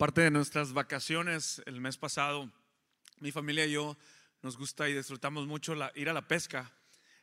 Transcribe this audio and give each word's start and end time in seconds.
Parte 0.00 0.22
de 0.22 0.30
nuestras 0.30 0.72
vacaciones 0.72 1.60
el 1.66 1.78
mes 1.82 1.98
pasado, 1.98 2.50
mi 3.18 3.32
familia 3.32 3.66
y 3.66 3.72
yo 3.72 3.98
nos 4.40 4.56
gusta 4.56 4.88
y 4.88 4.94
disfrutamos 4.94 5.46
mucho 5.46 5.76
ir 5.94 6.08
a 6.08 6.14
la 6.14 6.26
pesca. 6.26 6.72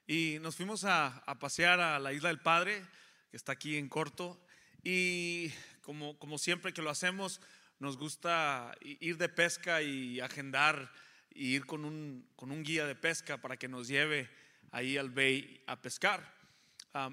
Y 0.05 0.37
nos 0.41 0.57
fuimos 0.57 0.83
a, 0.83 1.23
pasear 1.39 1.79
a 1.79 1.97
la 1.97 2.13
isla 2.13 2.29
del 2.29 2.39
Padre, 2.39 2.85
que 3.31 3.37
está 3.37 3.53
aquí 3.53 3.77
en 3.77 3.89
corto. 3.89 4.39
Y 4.83 5.51
como, 5.81 6.37
siempre 6.37 6.71
que 6.71 6.83
lo 6.83 6.91
hacemos, 6.91 7.41
nos 7.79 7.97
gusta 7.97 8.75
ir 8.81 9.17
de 9.17 9.29
pesca 9.29 9.81
y 9.81 10.19
agendar 10.19 10.91
y 11.33 11.55
ir 11.55 11.65
con 11.65 11.83
un, 11.83 12.29
con 12.35 12.51
un 12.51 12.61
guía 12.61 12.85
de 12.85 12.93
pesca 12.93 13.41
para 13.41 13.57
que 13.57 13.67
nos 13.67 13.87
lleve 13.87 14.29
ahí 14.69 14.97
al 14.97 15.09
bay 15.09 15.63
a 15.65 15.81
pescar. 15.81 16.31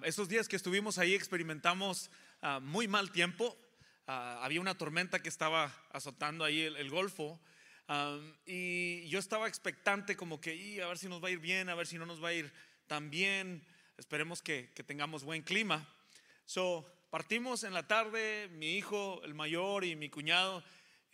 esos 0.02 0.28
días 0.28 0.46
que 0.46 0.56
estuvimos 0.56 0.98
ahí 0.98 1.14
experimentamos 1.14 2.10
ah, 2.42 2.60
muy 2.60 2.86
mal 2.86 3.10
tiempo. 3.10 3.63
Ah, 4.06 4.40
había 4.42 4.60
una 4.60 4.76
tormenta 4.76 5.22
que 5.22 5.28
estaba 5.28 5.72
azotando 5.90 6.44
ahí 6.44 6.60
el, 6.60 6.90
Golfo. 6.90 7.40
y 8.46 9.08
yo 9.08 9.18
estaba 9.18 9.48
expectante 9.48 10.16
como 10.16 10.40
que 10.40 10.82
a 10.82 10.88
ver 10.88 10.98
si 10.98 11.08
nos 11.08 11.22
va 11.22 11.28
a 11.28 11.30
ir 11.30 11.38
bien, 11.38 11.68
a 11.68 11.74
ver 11.74 11.86
si 11.86 11.98
no 11.98 12.06
nos 12.06 12.22
va 12.22 12.28
a 12.28 12.34
ir 12.34 12.52
tan 12.86 13.10
bien. 13.10 13.64
Esperemos 13.96 14.42
que, 14.42 14.72
que 14.74 14.82
tengamos 14.82 15.24
buen 15.24 15.42
clima. 15.42 15.88
So, 16.44 16.86
partimos 17.10 17.64
en 17.64 17.72
la 17.72 17.86
tarde, 17.86 18.48
mi 18.52 18.76
hijo, 18.76 19.22
el 19.24 19.34
mayor 19.34 19.84
y 19.84 19.96
mi 19.96 20.10
cuñado 20.10 20.62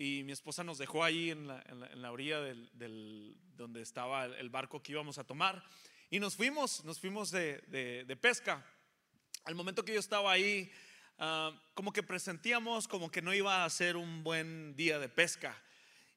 y 0.01 0.23
mi 0.24 0.32
esposa 0.32 0.65
nos 0.65 0.79
dejó 0.79 1.04
ahí 1.04 1.30
en 1.30 1.46
la, 1.46 1.62
en 1.68 2.01
la, 2.01 2.10
orilla 2.10 2.41
del, 2.41 3.37
donde 3.54 3.82
estaba 3.82 4.24
el 4.24 4.48
barco 4.48 4.82
que 4.82 4.93
íbamos 4.93 5.18
a 5.18 5.24
tomar 5.24 5.62
y 6.09 6.18
nos 6.18 6.37
fuimos, 6.37 6.82
nos 6.87 6.98
fuimos 6.98 7.30
de, 7.30 7.59
de, 7.68 8.16
pesca. 8.16 8.65
Al 9.45 9.54
momento 9.54 9.84
que 9.84 9.93
yo 9.93 10.01
estaba 10.01 10.32
ahí, 10.32 10.73
ah, 11.20 11.52
como 11.74 11.92
que 11.92 12.02
presentíamos 12.02 12.88
como 12.88 13.10
que 13.10 13.23
no 13.23 13.33
iba 13.33 13.65
a 13.65 13.70
ser 13.70 13.97
un 13.97 14.24
buen 14.24 14.74
día 14.74 14.98
de 14.98 15.09
pesca. 15.09 15.56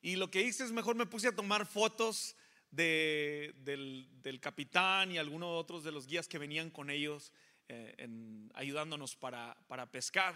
Y 0.01 0.15
lo 0.15 0.31
que 0.31 0.41
hice 0.41 0.63
es 0.63 0.71
mejor 0.71 0.95
me 0.95 1.05
puse 1.05 1.27
a 1.27 1.35
tomar 1.35 1.65
fotos 1.65 2.35
de, 2.71 3.53
del, 3.63 4.39
capitán 4.41 5.11
y 5.11 5.17
algunos 5.17 5.49
otros 5.49 5.83
de 5.83 5.91
los 5.91 6.07
guías 6.07 6.27
que 6.27 6.39
venían 6.39 6.69
con 6.69 6.89
ellos 6.89 7.31
eh, 7.69 7.93
en, 7.97 8.51
ayudándonos 8.55 9.15
para, 9.15 9.55
para 9.67 9.85
pescar. 9.91 10.35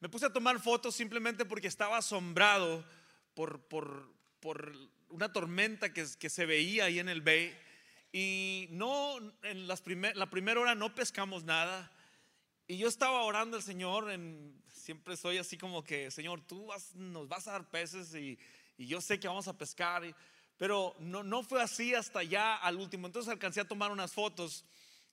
Me 0.00 0.08
puse 0.08 0.26
a 0.26 0.32
tomar 0.32 0.60
fotos 0.60 0.94
simplemente 0.94 1.44
porque 1.44 1.68
estaba 1.68 1.96
asombrado 1.96 2.84
por, 3.34 3.60
por, 3.68 4.12
por 4.40 4.76
una 5.08 5.32
tormenta 5.32 5.92
que, 5.92 6.04
que, 6.18 6.28
se 6.28 6.44
veía 6.44 6.86
ahí 6.86 6.98
en 6.98 7.08
el 7.08 7.22
bay. 7.22 7.56
Y 8.12 8.68
no, 8.70 9.16
en 9.42 9.66
las 9.66 9.80
primer, 9.80 10.16
la 10.16 10.28
primera 10.28 10.60
hora 10.60 10.74
no 10.74 10.94
pescamos 10.94 11.44
nada. 11.44 11.90
Y 12.68 12.78
yo 12.78 12.88
estaba 12.88 13.22
orando 13.22 13.56
al 13.56 13.62
Señor, 13.62 14.10
en, 14.10 14.60
siempre 14.72 15.16
soy 15.16 15.38
así 15.38 15.56
como 15.56 15.84
que, 15.84 16.10
Señor, 16.10 16.40
tú 16.40 16.68
nos 16.94 17.28
vas 17.28 17.46
a 17.46 17.52
dar 17.52 17.70
peces 17.70 18.12
y, 18.14 18.36
y 18.76 18.86
yo 18.88 19.00
sé 19.00 19.20
que 19.20 19.28
vamos 19.28 19.46
a 19.46 19.56
pescar. 19.56 20.02
pero 20.56 20.96
no, 20.98 21.22
no 21.22 21.44
fue 21.44 21.62
así 21.62 21.94
hasta 21.94 22.24
ya 22.24 22.56
al 22.56 22.76
último. 22.76 23.06
Entonces 23.06 23.32
alcancé 23.32 23.60
a 23.60 23.68
tomar 23.68 23.92
unas 23.92 24.12
fotos 24.12 24.64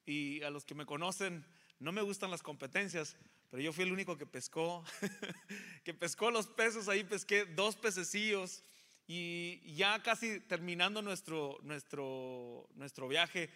y 0.04 0.42
a 0.42 0.50
los 0.50 0.66
que 0.66 0.74
me 0.74 0.88
conocen, 0.88 1.46
no 1.80 1.92
me 1.92 2.02
gustan 2.02 2.32
las 2.32 2.42
competencias, 2.42 3.16
pero 3.52 3.62
yo 3.62 3.72
fui 3.72 3.84
el 3.84 3.92
único 3.92 4.18
que 4.18 4.26
pescó, 4.26 4.84
que 5.84 5.94
pescó 5.94 6.32
los 6.32 6.48
peces, 6.48 6.88
ahí 6.90 7.04
pesqué 7.04 7.46
dos 7.46 7.76
pececillos 7.76 8.64
y 9.06 9.76
ya 9.76 10.02
casi 10.02 10.40
terminando 10.40 11.04
nuestro, 11.04 11.60
nuestro, 11.62 12.68
nuestro 12.74 13.08
viaje, 13.08 13.52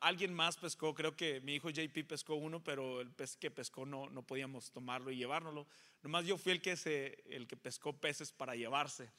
alguien 0.00 0.34
más 0.34 0.56
pescó, 0.56 0.94
creo 0.94 1.16
que 1.16 1.40
mi 1.40 1.54
hijo 1.54 1.70
JP 1.70 2.06
pescó 2.06 2.34
uno, 2.34 2.62
pero 2.62 3.00
el 3.00 3.10
pez 3.10 3.36
que 3.36 3.50
pescó 3.50 3.86
no, 3.86 4.10
no 4.10 4.22
podíamos 4.22 4.70
tomarlo 4.72 5.10
y 5.10 5.16
llevárnoslo. 5.16 5.66
Nomás 6.02 6.26
yo 6.26 6.36
fui 6.36 6.52
el 6.52 6.60
que, 6.60 6.76
se, 6.76 7.22
el 7.28 7.46
que 7.46 7.56
pescó 7.56 7.92
peces 7.92 8.32
para 8.32 8.56
llevarse. 8.56 9.10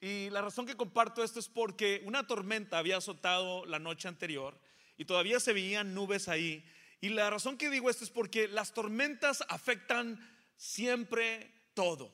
Y 0.00 0.28
la 0.30 0.42
razón 0.42 0.66
que 0.66 0.76
comparto 0.76 1.22
esto 1.22 1.38
es 1.38 1.48
porque 1.48 2.02
una 2.04 2.26
tormenta 2.26 2.78
había 2.78 2.98
azotado 2.98 3.64
la 3.64 3.78
noche 3.78 4.08
anterior 4.08 4.58
y 4.96 5.04
todavía 5.04 5.40
se 5.40 5.52
veían 5.52 5.94
nubes 5.94 6.28
ahí 6.28 6.64
y 7.00 7.10
la 7.10 7.30
razón 7.30 7.58
que 7.58 7.70
digo 7.70 7.90
esto 7.90 8.04
es 8.04 8.10
porque 8.10 8.48
las 8.48 8.72
tormentas 8.72 9.44
afectan 9.48 10.18
siempre 10.56 11.52
todo. 11.74 12.12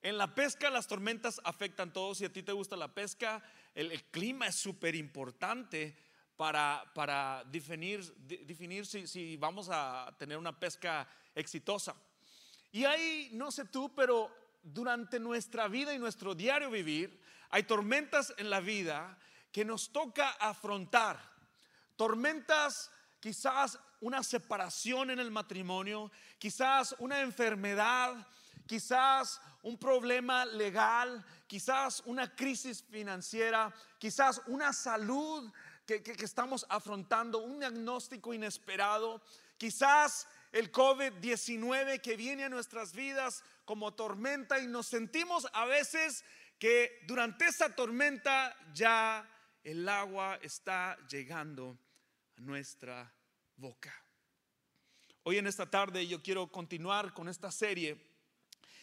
En 0.00 0.18
la 0.18 0.34
pesca 0.34 0.70
las 0.70 0.86
tormentas 0.86 1.40
afectan 1.44 1.92
todo. 1.92 2.14
Si 2.14 2.24
a 2.24 2.32
ti 2.32 2.42
te 2.42 2.52
gusta 2.52 2.76
la 2.76 2.94
pesca, 2.94 3.42
el, 3.74 4.02
clima 4.04 4.46
es 4.46 4.56
súper 4.56 4.94
importante 4.94 5.96
para, 6.42 6.84
para 6.92 7.44
definir, 7.44 8.02
definir 8.16 8.84
si, 8.84 9.06
si 9.06 9.36
vamos 9.36 9.68
a 9.70 10.12
tener 10.18 10.36
una 10.36 10.50
pesca 10.50 11.06
exitosa. 11.36 11.94
Y 12.72 12.84
ahí, 12.84 13.30
no 13.32 13.52
sé 13.52 13.66
tú, 13.66 13.94
pero 13.94 14.28
durante 14.60 15.20
nuestra 15.20 15.68
vida 15.68 15.94
y 15.94 16.00
nuestro 16.00 16.34
diario 16.34 16.68
vivir, 16.68 17.22
hay 17.48 17.62
tormentas 17.62 18.34
en 18.38 18.50
la 18.50 18.58
vida 18.58 19.16
que 19.52 19.64
nos 19.64 19.92
toca 19.92 20.30
afrontar. 20.30 21.20
Tormentas 21.94 22.90
quizás 23.20 23.78
una 24.00 24.24
separación 24.24 25.10
en 25.10 25.20
el 25.20 25.30
matrimonio, 25.30 26.10
quizás 26.40 26.96
una 26.98 27.20
enfermedad, 27.20 28.26
quizás 28.66 29.40
un 29.62 29.78
problema 29.78 30.44
legal, 30.44 31.24
quizás 31.46 32.02
una 32.04 32.34
crisis 32.34 32.82
financiera, 32.82 33.72
quizás 34.00 34.42
una 34.48 34.72
salud 34.72 35.52
que, 36.00 36.24
estamos 36.24 36.64
afrontando, 36.68 37.38
un 37.38 37.58
diagnóstico 37.58 38.32
inesperado, 38.32 39.20
quizás 39.58 40.26
el 40.52 40.70
COVID-19 40.72 42.00
que 42.00 42.16
viene 42.16 42.44
a 42.44 42.48
nuestras 42.48 42.94
vidas 42.94 43.42
como 43.64 43.94
tormenta 43.94 44.58
y 44.58 44.66
nos 44.66 44.86
sentimos 44.86 45.48
a 45.52 45.66
veces 45.66 46.24
que 46.58 47.00
durante 47.06 47.46
esa 47.46 47.74
tormenta 47.74 48.56
ya 48.72 49.28
el 49.64 49.88
agua 49.88 50.38
está 50.42 50.96
llegando 51.08 51.78
a 52.36 52.40
nuestra 52.40 53.12
boca. 53.56 53.92
Hoy 55.24 55.38
en 55.38 55.46
esta 55.46 55.70
tarde 55.70 56.06
yo 56.06 56.22
quiero 56.22 56.50
continuar 56.50 57.14
con 57.14 57.28
esta 57.28 57.50
serie, 57.52 57.96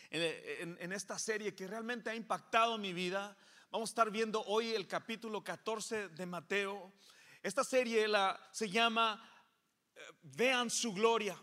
en, 0.09 0.93
esta 0.93 1.19
serie 1.19 1.53
que 1.53 1.67
realmente 1.67 2.09
ha 2.09 2.15
impactado 2.15 2.77
mi 2.77 2.93
vida. 2.93 3.37
Vamos 3.71 3.89
a 3.89 3.91
estar 3.91 4.09
viendo 4.09 4.41
hoy 4.45 4.73
el 4.73 4.87
capítulo 4.87 5.43
14 5.43 6.09
de 6.09 6.25
Mateo. 6.25 6.91
Esta 7.43 7.63
serie 7.63 8.07
la, 8.07 8.39
se 8.51 8.67
llama 8.67 9.23
eh, 9.95 9.99
Vean 10.23 10.71
su 10.71 10.91
gloria. 10.91 11.37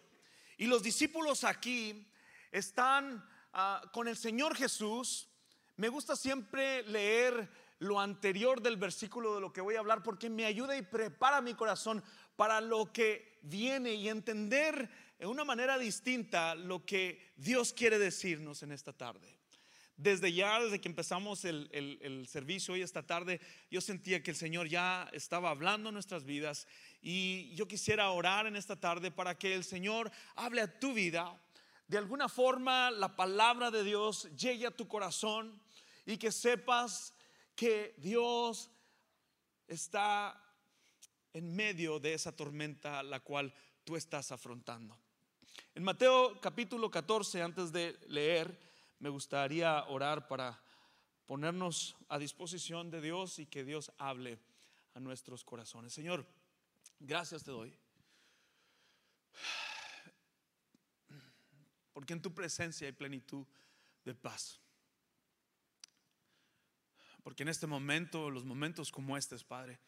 Y 0.57 0.67
los 0.67 0.83
discípulos 0.83 1.45
aquí 1.45 2.05
están 2.51 3.25
ah, 3.53 3.81
con 3.93 4.09
el 4.09 4.17
Señor 4.17 4.57
Jesús. 4.57 5.29
Me 5.77 5.89
gusta 5.89 6.17
siempre 6.17 6.83
leer 6.83 7.49
lo 7.79 8.01
anterior 8.01 8.61
del 8.61 8.77
versículo 8.77 9.37
de 9.37 9.41
lo 9.41 9.53
que 9.53 9.61
voy 9.61 9.77
a 9.77 9.79
hablar 9.79 10.03
porque 10.03 10.29
me 10.29 10.47
ayuda 10.47 10.77
y 10.77 10.83
prepara 10.83 11.41
mi 11.41 11.55
corazón 11.55 12.03
para 12.35 12.61
lo 12.61 12.93
que 12.93 13.39
viene 13.43 13.95
y 13.95 14.09
entender 14.09 14.91
en 15.21 15.29
una 15.29 15.45
manera 15.45 15.79
distinta 15.79 16.57
lo 16.57 16.85
que 16.85 17.35
Dios 17.37 17.73
quiere 17.73 18.01
decirnos 18.01 18.65
en 18.65 18.73
esta 18.73 18.93
tarde. 18.93 19.36
Desde 19.97 20.31
ya, 20.31 20.61
desde 20.61 20.79
que 20.79 20.89
empezamos 20.89 21.47
el, 21.47 22.27
servicio 22.29 22.75
hoy 22.75 22.83
esta 22.83 23.07
tarde, 23.07 23.41
yo 23.71 23.81
sentía 23.81 24.23
que 24.23 24.31
el 24.31 24.37
Señor 24.37 24.69
ya 24.69 25.09
estaba 25.13 25.49
hablando 25.49 25.89
en 25.89 25.95
nuestras 25.95 26.25
vidas 26.25 26.67
y 27.01 27.55
yo 27.55 27.67
quisiera 27.67 28.11
orar 28.11 28.47
en 28.47 28.57
esta 28.57 28.77
tarde 28.77 29.11
para 29.11 29.39
que 29.39 29.55
el 29.55 29.65
Señor 29.65 30.13
hable 30.35 30.61
a 30.61 30.79
tu 30.79 30.93
vida. 30.93 31.41
De 31.89 31.97
alguna 31.97 32.29
forma 32.29 32.91
la 32.91 33.17
palabra 33.17 33.71
de 33.71 33.85
Dios 33.85 34.29
llegue 34.37 34.67
a 34.67 34.77
tu 34.77 34.87
corazón 34.87 35.59
y 36.05 36.19
que 36.19 36.31
sepas 36.31 37.15
que 37.55 37.95
Dios 37.97 38.71
está 39.67 40.39
en 41.33 41.57
medio 41.57 41.99
de 41.99 42.13
esa 42.13 42.37
tormenta 42.37 43.03
la 43.03 43.21
cual 43.21 43.55
tú 43.83 43.97
estás 43.97 44.31
afrontando. 44.31 44.99
En 45.75 45.85
Mateo 45.85 46.39
capítulo 46.41 46.91
14, 46.91 47.41
antes 47.41 47.73
de 47.73 47.99
leer, 48.09 48.66
me 48.99 49.09
gustaría 49.09 49.85
orar 49.87 50.29
para 50.29 50.61
ponernos 51.27 51.97
a 52.09 52.19
disposición 52.19 52.91
de 52.91 53.01
Dios 53.01 53.39
y 53.39 53.47
que 53.47 53.65
Dios 53.65 53.93
hable 53.99 54.39
a 54.95 55.01
nuestros 55.01 55.45
corazones. 55.45 55.93
Señor, 55.93 56.27
gracias 57.01 57.45
te 57.45 57.51
doy. 57.51 57.77
Porque 61.93 62.13
en 62.13 62.23
tu 62.23 62.33
presencia 62.33 62.87
hay 62.87 62.93
plenitud 62.93 63.47
de 64.05 64.15
paz. 64.15 64.61
Porque 67.23 67.43
en 67.43 67.49
este 67.49 67.67
momento, 67.67 68.31
los 68.31 68.45
momentos 68.45 68.93
como 68.93 69.17
este, 69.17 69.37
Padre, 69.41 69.81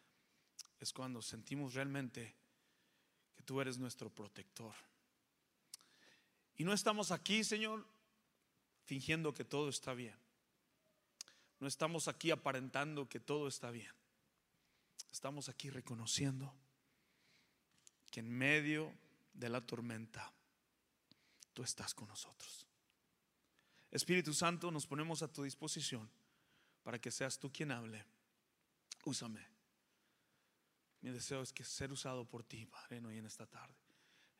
es 0.81 0.93
cuando 0.93 1.23
sentimos 1.23 1.75
realmente 1.75 2.35
que 3.37 3.43
tú 3.43 3.61
eres 3.61 3.79
nuestro 3.79 4.11
protector. 4.11 4.75
Y 6.57 6.65
no 6.65 6.73
estamos 6.73 7.13
aquí, 7.13 7.45
Señor, 7.45 7.87
fingiendo 8.89 9.35
que 9.35 9.45
todo 9.45 9.69
está 9.69 9.93
bien. 9.93 10.17
No 11.61 11.69
estamos 11.69 12.09
aquí 12.09 12.31
aparentando 12.31 13.07
que 13.07 13.21
todo 13.21 13.47
está 13.47 13.71
bien. 13.71 13.93
Estamos 15.13 15.51
aquí 15.51 15.69
reconociendo 15.69 16.55
que 18.11 18.21
en 18.21 18.31
medio 18.31 18.91
de 19.35 19.51
la 19.51 19.61
tormenta 19.61 20.33
tú 21.53 21.63
estás 21.63 21.93
con 21.93 22.09
nosotros. 22.09 22.67
Espíritu 23.91 24.33
Santo, 24.33 24.71
nos 24.71 24.87
ponemos 24.87 25.23
a 25.23 25.31
tu 25.31 25.43
disposición 25.43 26.09
para 26.83 26.99
que 26.99 27.11
seas 27.11 27.39
tú 27.39 27.53
quien 27.53 27.73
hable. 27.73 28.07
Úsame. 29.05 29.47
Mi 31.03 31.11
deseo 31.11 31.43
es 31.43 31.53
que 31.53 31.63
ser 31.63 31.93
usado 31.93 32.25
por 32.25 32.43
ti, 32.43 32.65
Padre, 32.65 33.05
hoy 33.05 33.19
en 33.19 33.27
esta 33.27 33.47
tarde. 33.47 33.77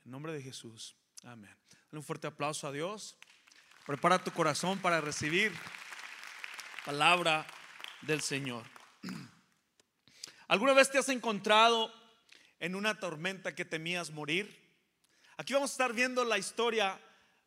En 0.07 0.11
nombre 0.11 0.33
de 0.33 0.41
Jesús. 0.41 0.97
Amén. 1.25 1.55
Dale 1.71 1.99
un 1.99 2.03
fuerte 2.03 2.27
aplauso 2.27 2.67
a 2.67 2.73
Dios. 2.73 3.19
Prepara 3.89 4.23
tu 4.23 4.31
corazón 4.33 4.79
para 4.81 5.01
recibir 5.01 5.51
palabra 6.85 7.47
del 8.03 8.21
Señor. 8.21 8.63
¿Alguna 10.49 10.75
vez 10.75 10.91
te 10.91 10.99
has 10.99 11.09
encontrado 11.09 11.91
en 12.61 12.75
una 12.75 13.01
tormenta 13.01 13.55
que 13.55 13.65
temías 13.65 14.11
morir? 14.11 14.55
Aquí 15.39 15.55
vamos 15.55 15.71
a 15.71 15.73
estar 15.73 15.95
viendo 15.95 16.23
la 16.27 16.37
historia 16.37 17.01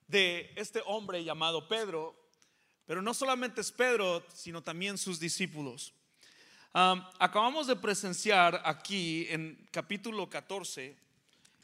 de 0.08 0.52
este 0.56 0.82
hombre 0.88 1.24
llamado 1.24 1.68
Pedro, 1.68 2.20
pero 2.88 3.04
no 3.04 3.14
solamente 3.14 3.62
es 3.62 3.72
Pedro, 3.72 4.26
sino 4.34 4.64
también 4.64 4.98
sus 4.98 5.20
discípulos. 5.20 5.94
acabamos 6.74 7.68
de 7.68 7.76
presenciar 7.76 8.64
aquí 8.66 9.28
en 9.30 9.70
capítulo 9.70 10.28
14, 10.28 10.98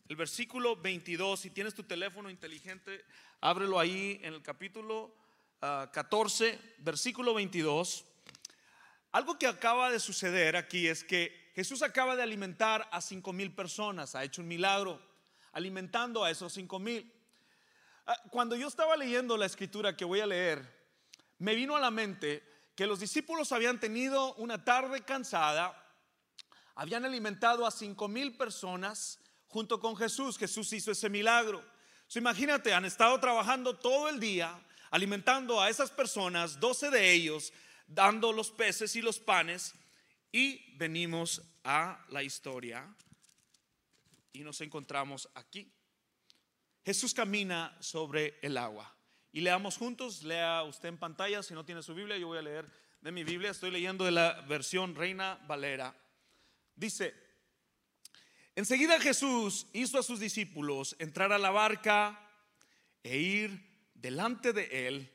el 0.07 0.15
versículo 0.15 0.77
22, 0.77 1.39
si 1.39 1.49
tienes 1.49 1.73
tu 1.73 1.83
teléfono 1.83 2.29
inteligente, 2.29 3.03
ábrelo 3.41 3.77
ahí 3.77 4.19
en 4.23 4.33
el 4.33 4.41
capítulo 4.41 5.13
14, 5.59 6.53
ah, 6.53 6.75
versículo 6.79 7.33
22. 7.33 8.05
Algo 9.11 9.37
que 9.37 9.47
acaba 9.47 9.91
de 9.91 9.99
suceder 9.99 10.55
aquí 10.55 10.87
es 10.87 11.03
que 11.03 11.51
Jesús 11.55 11.81
acaba 11.81 12.15
de 12.15 12.23
alimentar 12.23 12.87
a 12.91 13.01
cinco 13.01 13.33
mil 13.33 13.53
personas, 13.53 14.15
ha 14.15 14.23
hecho 14.23 14.41
un 14.41 14.47
milagro 14.47 15.01
alimentando 15.51 16.23
a 16.23 16.31
esos 16.31 16.53
cinco 16.53 16.79
mil. 16.79 17.11
Ah, 18.05 18.17
cuando 18.31 18.55
yo 18.55 18.69
estaba 18.69 18.95
leyendo 18.95 19.35
la 19.35 19.45
escritura 19.45 19.97
que 19.97 20.05
voy 20.05 20.21
a 20.21 20.25
leer, 20.25 20.63
me 21.39 21.53
vino 21.53 21.75
a 21.75 21.81
la 21.81 21.91
mente 21.91 22.43
que 22.75 22.87
los 22.87 23.01
discípulos 23.01 23.51
habían 23.51 23.79
tenido 23.79 24.35
una 24.35 24.63
tarde 24.63 25.01
cansada, 25.01 25.83
habían 26.75 27.03
alimentado 27.03 27.65
a 27.65 27.71
cinco 27.71 28.07
mil 28.07 28.37
personas 28.37 29.19
junto 29.47 29.79
con 29.79 29.95
Jesús. 29.95 30.37
Jesús 30.37 30.71
hizo 30.73 30.91
ese 30.91 31.09
milagro. 31.09 31.63
imagínate, 32.15 32.73
han 32.73 32.85
estado 32.85 33.19
trabajando 33.19 33.75
todo 33.75 34.09
el 34.09 34.19
día, 34.19 34.57
alimentando 34.91 35.61
a 35.61 35.69
esas 35.69 35.91
personas, 35.91 36.59
doce 36.59 36.89
de 36.89 37.11
ellos, 37.11 37.53
dando 37.87 38.31
los 38.31 38.51
peces 38.51 38.95
y 38.95 39.01
los 39.01 39.19
panes, 39.19 39.73
y 40.31 40.75
venimos 40.77 41.41
a 41.63 42.05
la 42.09 42.23
historia 42.23 42.87
y 44.33 44.43
nos 44.43 44.61
encontramos 44.61 45.29
aquí. 45.33 45.71
Jesús 46.85 47.13
camina 47.13 47.75
sobre 47.79 48.37
el 48.41 48.57
agua. 48.57 48.93
Y 49.31 49.41
leamos 49.41 49.77
juntos, 49.77 50.23
lea 50.23 50.63
usted 50.63 50.89
en 50.89 50.97
pantalla, 50.97 51.43
si 51.43 51.53
no 51.53 51.65
tiene 51.65 51.83
su 51.83 51.93
Biblia, 51.93 52.17
yo 52.17 52.27
voy 52.27 52.37
a 52.37 52.41
leer 52.41 52.69
de 53.01 53.11
mi 53.11 53.23
Biblia, 53.23 53.51
estoy 53.51 53.71
leyendo 53.71 54.05
de 54.05 54.11
la 54.11 54.41
versión 54.47 54.95
Reina 54.95 55.39
Valera. 55.47 55.95
Dice, 56.75 57.13
enseguida 58.57 58.99
Jesús 58.99 59.67
hizo 59.71 59.99
a 59.99 60.03
sus 60.03 60.19
discípulos 60.19 60.95
entrar 60.97 61.31
a 61.31 61.37
la 61.37 61.51
barca 61.51 62.19
e 63.03 63.19
ir 63.19 63.61
delante 63.93 64.51
de 64.51 64.87
él 64.87 65.13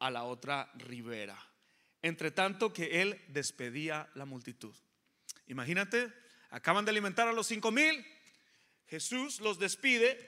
a 0.00 0.10
la 0.10 0.24
otra 0.24 0.68
ribera, 0.74 1.38
entre 2.02 2.32
tanto 2.32 2.72
que 2.72 3.00
él 3.00 3.22
despedía 3.28 4.10
la 4.14 4.24
multitud. 4.24 4.74
Imagínate, 5.46 6.12
acaban 6.50 6.84
de 6.84 6.90
alimentar 6.90 7.28
a 7.28 7.32
los 7.32 7.46
cinco 7.46 7.70
mil, 7.70 8.04
Jesús 8.88 9.40
los 9.40 9.60
despide 9.60 10.18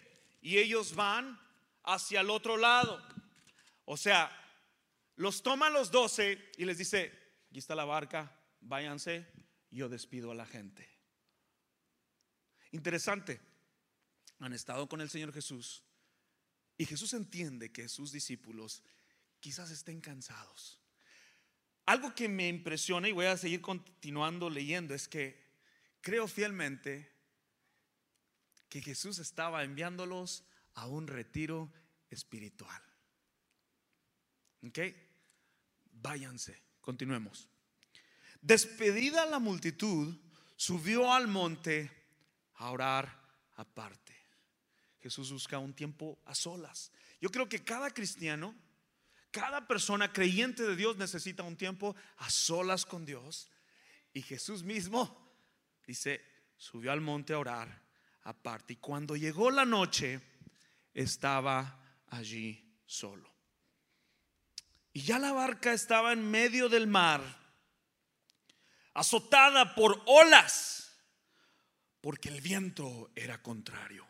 y 0.41 0.59
ellos 0.59 0.95
van 0.95 1.41
hacia 1.83 2.21
el 2.21 2.31
otro 2.31 2.57
lado. 2.57 3.05
O 3.85 3.97
sea, 3.97 4.31
los 5.17 5.43
toma 5.43 5.71
los 5.71 5.91
doce 5.91 6.53
y 6.57 6.65
les 6.65 6.79
dice, 6.79 7.13
aquí 7.51 7.59
está 7.59 7.75
la 7.75 7.85
barca, 7.85 8.33
váyanse, 8.61 9.27
yo 9.73 9.89
despido 9.89 10.31
a 10.31 10.37
la 10.37 10.47
gente. 10.47 10.98
Interesante, 12.73 13.41
han 14.41 14.53
estado 14.53 14.89
con 14.89 15.01
el 15.01 15.11
Señor 15.11 15.33
Jesús 15.33 15.83
y 16.77 16.87
Jesús 16.87 17.13
entiende 17.15 17.73
que 17.73 17.89
sus 17.89 18.13
discípulos 18.13 18.83
quizás 19.41 19.71
estén 19.71 20.01
cansados. 20.01 20.81
Algo 21.87 22.15
que 22.15 22.29
me 22.29 22.49
impresiona 22.49 23.09
y 23.09 23.13
voy 23.13 23.27
a 23.27 23.37
seguir 23.37 23.61
continuando 23.61 24.51
leyendo 24.51 24.95
es 24.95 25.09
que 25.09 25.43
creo 26.01 26.29
fielmente 26.29 27.11
que 28.69 28.83
Jesús 28.83 29.19
estaba 29.19 29.65
enviándolos 29.65 30.45
a 30.75 30.87
un 30.87 31.07
retiro 31.07 31.73
espiritual. 32.11 32.83
¿Ok? 34.63 34.79
Váyanse, 35.93 36.63
continuemos. 36.81 37.49
Despedida 38.41 39.27
la 39.27 39.39
multitud, 39.39 40.15
subió 40.57 41.13
al 41.13 41.27
monte 41.27 41.91
a 42.59 42.71
orar 42.71 43.21
aparte. 43.57 44.15
Jesús 45.01 45.33
busca 45.33 45.59
un 45.59 45.75
tiempo 45.75 46.19
a 46.27 46.35
solas. 46.35 46.93
Yo 47.21 47.31
creo 47.31 47.49
que 47.49 47.65
cada 47.65 47.91
cristiano, 47.93 48.55
cada 49.31 49.67
persona 49.67 50.13
creyente 50.13 50.63
de 50.63 50.77
Dios 50.77 50.97
necesita 50.97 51.43
un 51.43 51.57
tiempo 51.57 51.95
a 52.19 52.31
solas 52.31 52.85
con 52.85 53.05
Dios. 53.05 53.51
Y 54.13 54.23
Jesús 54.23 54.63
mismo 54.63 55.33
dice, 55.87 56.21
subió 56.57 56.93
al 56.93 57.01
monte 57.01 57.33
a 57.33 57.39
orar 57.39 57.83
aparte. 58.25 58.75
Y 58.75 58.77
cuando 58.77 59.17
llegó 59.17 59.51
la 59.51 59.65
noche, 59.65 60.21
estaba 60.93 61.81
allí 62.09 62.77
solo. 62.85 63.33
Y 64.93 65.03
ya 65.03 65.19
la 65.19 65.33
barca 65.33 65.73
estaba 65.73 66.13
en 66.13 66.29
medio 66.29 66.69
del 66.69 66.87
mar, 66.87 67.23
azotada 68.95 69.75
por 69.75 70.03
olas, 70.07 70.88
porque 72.09 72.31
el 72.31 72.41
viento 72.41 73.11
era 73.15 73.43
contrario. 73.43 74.07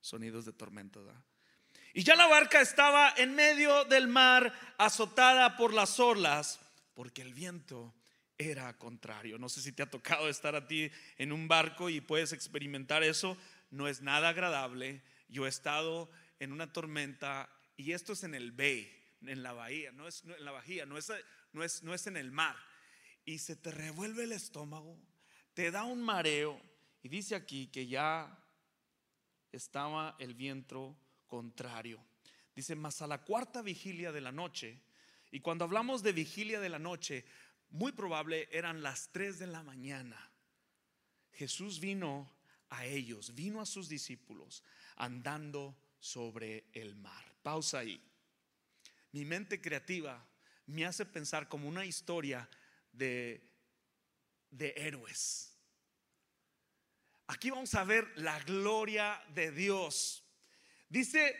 Sonidos 0.00 0.44
de 0.44 0.52
tormenta. 0.52 1.00
Y 1.94 2.04
ya 2.04 2.14
la 2.14 2.28
barca 2.28 2.60
estaba 2.60 3.12
en 3.16 3.34
medio 3.34 3.86
del 3.86 4.06
mar, 4.06 4.54
azotada 4.78 5.56
por 5.56 5.74
las 5.74 5.98
olas, 5.98 6.60
porque 6.94 7.22
el 7.22 7.34
viento 7.34 7.92
era 8.38 8.78
contrario. 8.78 9.36
No 9.36 9.48
sé 9.48 9.62
si 9.62 9.72
te 9.72 9.82
ha 9.82 9.90
tocado 9.90 10.28
estar 10.28 10.54
a 10.54 10.68
ti 10.68 10.92
en 11.18 11.32
un 11.32 11.48
barco 11.48 11.90
y 11.90 12.00
puedes 12.00 12.32
experimentar 12.32 13.02
eso. 13.02 13.36
No 13.72 13.88
es 13.88 14.00
nada 14.00 14.28
agradable. 14.28 15.02
Yo 15.28 15.44
he 15.44 15.48
estado 15.48 16.08
en 16.38 16.52
una 16.52 16.72
tormenta 16.72 17.50
y 17.76 17.94
esto 17.94 18.12
es 18.12 18.22
en 18.22 18.36
el 18.36 18.52
bay, 18.52 18.96
en 19.22 19.42
la 19.42 19.54
bahía, 19.54 19.90
no 19.90 20.06
es 20.06 20.22
en 20.22 20.44
la 20.44 20.52
bahía, 20.52 20.86
no 20.86 20.96
es, 20.96 21.12
no 21.52 21.64
es, 21.64 21.82
no 21.82 21.94
es 21.94 22.06
en 22.06 22.16
el 22.16 22.30
mar. 22.30 22.56
Y 23.24 23.38
se 23.38 23.56
te 23.56 23.70
revuelve 23.70 24.24
el 24.24 24.32
estómago, 24.32 24.98
te 25.54 25.70
da 25.70 25.84
un 25.84 26.02
mareo 26.02 26.60
y 27.02 27.08
dice 27.08 27.34
aquí 27.34 27.68
que 27.68 27.86
ya 27.86 28.38
estaba 29.52 30.16
el 30.18 30.34
viento 30.34 30.96
contrario. 31.26 32.04
Dice, 32.54 32.74
más 32.74 33.00
a 33.02 33.06
la 33.06 33.22
cuarta 33.24 33.62
vigilia 33.62 34.12
de 34.12 34.20
la 34.20 34.32
noche, 34.32 34.82
y 35.30 35.40
cuando 35.40 35.64
hablamos 35.64 36.02
de 36.02 36.12
vigilia 36.12 36.60
de 36.60 36.68
la 36.68 36.78
noche, 36.78 37.24
muy 37.70 37.92
probable 37.92 38.48
eran 38.50 38.82
las 38.82 39.10
3 39.12 39.38
de 39.38 39.46
la 39.46 39.62
mañana. 39.62 40.30
Jesús 41.32 41.78
vino 41.78 42.30
a 42.68 42.84
ellos, 42.84 43.34
vino 43.34 43.60
a 43.60 43.66
sus 43.66 43.88
discípulos 43.88 44.64
andando 44.96 45.76
sobre 45.98 46.66
el 46.72 46.96
mar. 46.96 47.24
Pausa 47.42 47.78
ahí. 47.78 48.02
Mi 49.12 49.24
mente 49.24 49.60
creativa 49.60 50.26
me 50.70 50.86
hace 50.86 51.04
pensar 51.04 51.48
como 51.48 51.68
una 51.68 51.84
historia 51.84 52.48
de, 52.92 53.42
de 54.50 54.74
héroes. 54.76 55.56
Aquí 57.26 57.50
vamos 57.50 57.74
a 57.74 57.84
ver 57.84 58.10
la 58.16 58.40
gloria 58.40 59.22
de 59.34 59.52
Dios. 59.52 60.24
Dice 60.88 61.36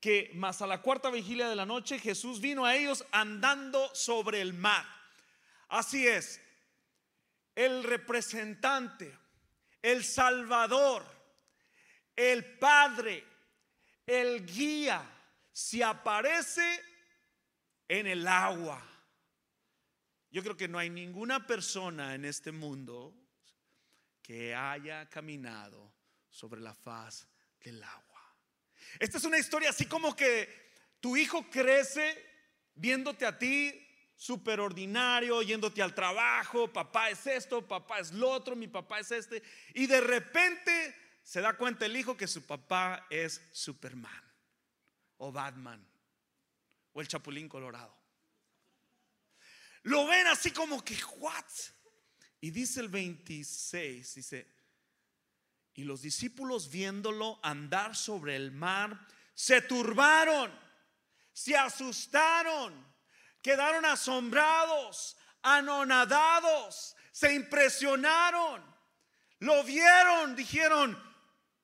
que 0.00 0.30
más 0.34 0.60
a 0.60 0.66
la 0.66 0.82
cuarta 0.82 1.10
vigilia 1.10 1.48
de 1.48 1.56
la 1.56 1.64
noche 1.64 1.98
Jesús 1.98 2.40
vino 2.40 2.66
a 2.66 2.76
ellos 2.76 3.06
andando 3.12 3.94
sobre 3.94 4.40
el 4.40 4.52
mar. 4.52 4.84
Así 5.68 6.06
es, 6.06 6.40
el 7.54 7.84
representante, 7.84 9.16
el 9.80 10.04
salvador, 10.04 11.04
el 12.14 12.44
padre, 12.58 13.24
el 14.06 14.44
guía, 14.44 15.02
se 15.50 15.82
aparece 15.82 16.91
en 17.98 18.06
el 18.06 18.26
agua. 18.26 18.82
Yo 20.30 20.42
creo 20.42 20.56
que 20.56 20.68
no 20.68 20.78
hay 20.78 20.88
ninguna 20.88 21.46
persona 21.46 22.14
en 22.14 22.24
este 22.24 22.50
mundo 22.50 23.14
que 24.22 24.54
haya 24.54 25.10
caminado 25.10 25.92
sobre 26.30 26.62
la 26.62 26.72
faz 26.72 27.28
del 27.60 27.82
agua. 27.82 28.34
Esta 28.98 29.18
es 29.18 29.24
una 29.24 29.38
historia 29.38 29.70
así 29.70 29.84
como 29.84 30.16
que 30.16 30.48
tu 31.00 31.18
hijo 31.18 31.50
crece 31.50 32.16
viéndote 32.74 33.26
a 33.26 33.38
ti 33.38 33.78
súper 34.16 34.60
ordinario, 34.60 35.42
yéndote 35.42 35.82
al 35.82 35.94
trabajo, 35.94 36.72
papá 36.72 37.10
es 37.10 37.26
esto, 37.26 37.66
papá 37.66 37.98
es 37.98 38.10
lo 38.12 38.30
otro, 38.30 38.56
mi 38.56 38.68
papá 38.68 39.00
es 39.00 39.10
este, 39.10 39.42
y 39.74 39.86
de 39.86 40.00
repente 40.00 40.94
se 41.22 41.42
da 41.42 41.58
cuenta 41.58 41.84
el 41.84 41.96
hijo 41.96 42.16
que 42.16 42.26
su 42.26 42.46
papá 42.46 43.06
es 43.10 43.42
Superman 43.52 44.32
o 45.18 45.30
Batman 45.30 45.91
o 46.92 47.00
el 47.00 47.08
Chapulín 47.08 47.48
Colorado. 47.48 47.96
Lo 49.82 50.06
ven 50.06 50.26
así 50.28 50.50
como 50.50 50.84
que, 50.84 50.96
¿what? 51.18 51.44
Y 52.40 52.50
dice 52.50 52.80
el 52.80 52.88
26, 52.88 54.14
dice, 54.14 54.48
y 55.74 55.84
los 55.84 56.02
discípulos 56.02 56.70
viéndolo 56.70 57.40
andar 57.42 57.96
sobre 57.96 58.36
el 58.36 58.52
mar, 58.52 59.06
se 59.34 59.62
turbaron, 59.62 60.52
se 61.32 61.56
asustaron, 61.56 62.86
quedaron 63.40 63.84
asombrados, 63.84 65.16
anonadados, 65.42 66.94
se 67.10 67.34
impresionaron, 67.34 68.62
lo 69.38 69.64
vieron, 69.64 70.36
dijeron, 70.36 71.00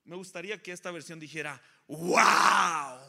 me 0.05 0.17
gustaría 0.17 0.63
que 0.63 0.73
esta 0.73 0.91
versión 0.91 1.21
dijera, 1.21 1.63
wow, 1.87 3.08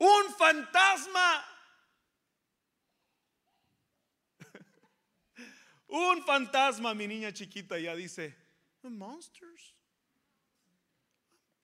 un 0.00 0.34
fantasma. 0.34 1.44
un 5.88 6.24
fantasma, 6.24 6.94
mi 6.94 7.06
niña 7.06 7.32
chiquita 7.32 7.78
ya 7.78 7.94
dice, 7.94 8.34
monsters. 8.82 9.74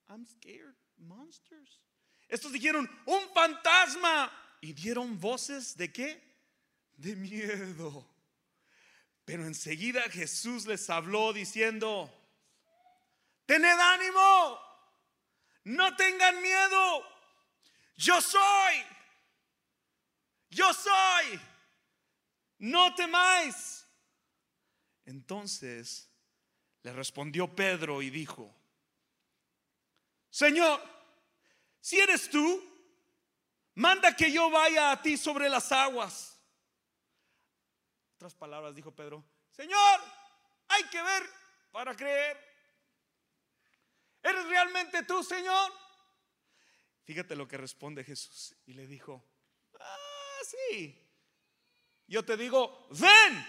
I'm 0.09 0.25
scared, 0.25 0.77
monsters. 0.99 1.81
Estos 2.29 2.53
dijeron, 2.53 2.89
un 3.07 3.29
fantasma. 3.35 4.31
Y 4.61 4.73
dieron 4.73 5.19
voces 5.21 5.77
de 5.77 5.93
qué? 5.93 6.21
De 6.97 7.15
miedo. 7.15 8.07
Pero 9.25 9.45
enseguida 9.45 10.03
Jesús 10.03 10.67
les 10.67 10.89
habló 10.89 11.33
diciendo, 11.33 12.11
tened 13.45 13.79
ánimo, 13.79 14.59
no 15.65 15.97
tengan 15.97 16.41
miedo, 16.41 17.16
yo 17.97 18.21
soy, 18.21 18.85
yo 20.51 20.73
soy, 20.73 21.41
no 22.59 22.95
temáis. 22.95 23.87
Entonces 25.05 26.11
le 26.83 26.93
respondió 26.93 27.55
Pedro 27.55 28.03
y 28.03 28.11
dijo, 28.11 28.55
Señor, 30.31 30.83
si 31.81 31.99
eres 31.99 32.29
tú, 32.31 32.63
manda 33.75 34.15
que 34.15 34.31
yo 34.31 34.51
vaya 34.51 34.91
a 34.91 35.03
ti 35.03 35.17
sobre 35.17 35.49
las 35.49 35.73
aguas 35.73 36.37
otras 38.17 38.35
palabras 38.35 38.75
dijo 38.75 38.91
Pedro, 38.93 39.23
Señor, 39.51 40.01
hay 40.69 40.85
que 40.85 41.03
ver 41.03 41.23
para 41.71 41.95
creer. 41.95 42.37
¿Eres 44.23 44.47
realmente 44.47 45.03
tú, 45.03 45.23
Señor? 45.23 45.71
Fíjate 47.07 47.35
lo 47.35 47.49
que 47.49 47.57
responde 47.57 48.05
Jesús 48.05 48.55
y 48.67 48.75
le 48.75 48.87
dijo, 48.87 49.25
ah, 49.81 50.39
sí. 50.45 51.03
Yo 52.07 52.23
te 52.23 52.37
digo, 52.37 52.87
ven. 52.91 53.47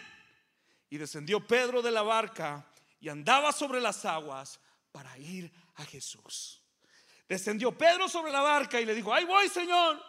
Y 0.89 0.97
descendió 0.97 1.45
Pedro 1.45 1.81
de 1.81 1.91
la 1.91 2.03
barca 2.03 2.65
y 3.01 3.09
andaba 3.09 3.51
sobre 3.51 3.81
las 3.81 4.05
aguas 4.05 4.61
para 4.93 5.17
ir 5.17 5.51
a 5.75 5.83
Jesús. 5.83 6.63
Descendió 7.27 7.77
Pedro 7.77 8.07
sobre 8.07 8.31
la 8.31 8.39
barca 8.39 8.79
y 8.79 8.85
le 8.85 8.95
dijo, 8.95 9.13
ahí 9.13 9.25
voy, 9.25 9.49
Señor. 9.49 10.01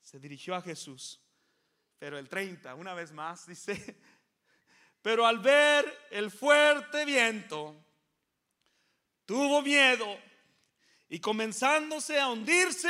Se 0.00 0.20
dirigió 0.20 0.54
a 0.54 0.62
Jesús 0.62 1.18
pero 2.02 2.18
el 2.18 2.28
30, 2.28 2.74
una 2.74 2.94
vez 2.94 3.12
más, 3.12 3.46
dice, 3.46 3.96
pero 5.00 5.24
al 5.24 5.38
ver 5.38 6.08
el 6.10 6.32
fuerte 6.32 7.04
viento, 7.04 7.76
tuvo 9.24 9.62
miedo 9.62 10.18
y 11.12 11.20
comenzándose 11.20 12.18
a 12.18 12.28
hundirse, 12.28 12.88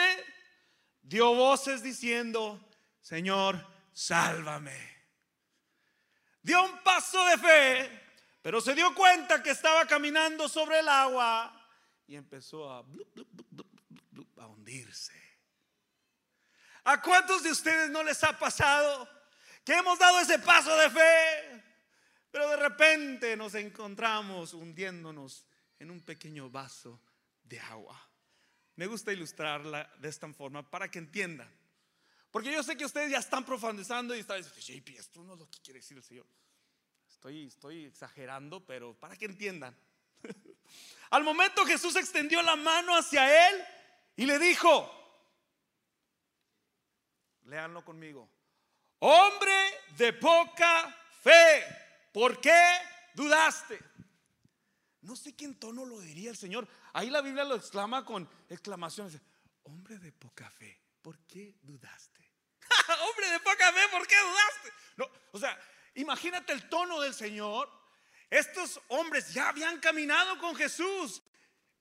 dio 1.02 1.34
voces 1.34 1.82
diciendo, 1.82 2.70
Señor, 3.00 3.66
sálvame. 3.92 4.78
Dio 6.40 6.64
un 6.64 6.84
paso 6.84 7.26
de 7.26 7.38
fe, 7.38 8.02
pero 8.40 8.60
se 8.60 8.76
dio 8.76 8.94
cuenta 8.94 9.42
que 9.42 9.50
estaba 9.50 9.88
caminando 9.88 10.48
sobre 10.48 10.78
el 10.78 10.88
agua 10.88 11.68
y 12.06 12.14
empezó 12.14 12.70
a, 12.70 12.84
hundirse. 14.46 15.20
¿A 16.84 17.02
cuántos 17.02 17.42
de 17.42 17.50
ustedes 17.50 17.90
no 17.90 18.04
les 18.04 18.22
ha 18.22 18.38
pasado 18.38 19.08
que 19.64 19.74
hemos 19.74 19.98
dado 19.98 20.20
ese 20.20 20.38
paso 20.38 20.76
de 20.76 20.90
fe, 20.90 21.64
pero 22.30 22.50
de 22.50 22.56
repente 22.56 23.36
nos 23.36 23.56
encontramos 23.56 24.54
hundiéndonos 24.54 25.44
en 25.80 25.90
un 25.90 26.00
pequeño 26.02 26.48
vaso 26.50 27.02
de 27.42 27.58
agua? 27.58 28.10
Me 28.76 28.86
gusta 28.86 29.12
ilustrarla 29.12 29.90
de 29.98 30.08
esta 30.08 30.32
forma 30.32 30.68
para 30.68 30.90
que 30.90 30.98
entiendan. 30.98 31.50
Porque 32.30 32.50
yo 32.50 32.62
sé 32.62 32.76
que 32.76 32.86
ustedes 32.86 33.10
ya 33.10 33.18
están 33.18 33.44
profundizando 33.44 34.16
y 34.16 34.20
están 34.20 34.38
diciendo, 34.38 34.60
JP, 34.60 34.98
esto 34.98 35.22
no 35.22 35.34
es 35.34 35.40
lo 35.40 35.50
que 35.50 35.60
quiere 35.60 35.80
decir 35.80 35.96
el 35.98 36.02
Señor. 36.02 36.26
Estoy, 37.08 37.46
estoy 37.46 37.84
exagerando, 37.84 38.64
pero 38.64 38.98
para 38.98 39.16
que 39.16 39.26
entiendan. 39.26 39.76
Al 41.10 41.24
momento 41.24 41.66
Jesús 41.66 41.94
extendió 41.96 42.42
la 42.42 42.56
mano 42.56 42.96
hacia 42.96 43.50
él 43.50 43.62
y 44.16 44.24
le 44.24 44.38
dijo, 44.38 44.90
Leanlo 47.44 47.84
conmigo. 47.84 48.28
Hombre 49.00 49.52
de 49.96 50.12
poca 50.12 50.96
fe, 51.22 51.64
¿por 52.12 52.40
qué 52.40 52.62
dudaste? 53.14 53.78
No 55.02 55.16
sé 55.16 55.34
qué 55.34 55.48
tono 55.54 55.84
lo 55.84 56.00
diría 56.00 56.30
el 56.30 56.36
Señor. 56.36 56.66
Ahí 56.92 57.10
la 57.10 57.20
Biblia 57.20 57.44
lo 57.44 57.56
exclama 57.56 58.04
con 58.04 58.28
exclamaciones. 58.48 59.20
Hombre 59.64 59.98
de 59.98 60.12
poca 60.12 60.48
fe, 60.50 60.80
¿por 61.02 61.18
qué 61.26 61.56
dudaste? 61.62 62.20
Hombre 63.10 63.30
de 63.30 63.40
poca 63.40 63.72
fe, 63.72 63.80
¿por 63.90 64.06
qué 64.06 64.14
dudaste? 64.16 64.72
No, 64.96 65.10
o 65.32 65.38
sea, 65.38 65.58
imagínate 65.94 66.52
el 66.52 66.68
tono 66.68 67.00
del 67.00 67.14
Señor. 67.14 67.68
Estos 68.30 68.80
hombres 68.88 69.34
ya 69.34 69.48
habían 69.48 69.78
caminado 69.80 70.38
con 70.38 70.54
Jesús, 70.54 71.22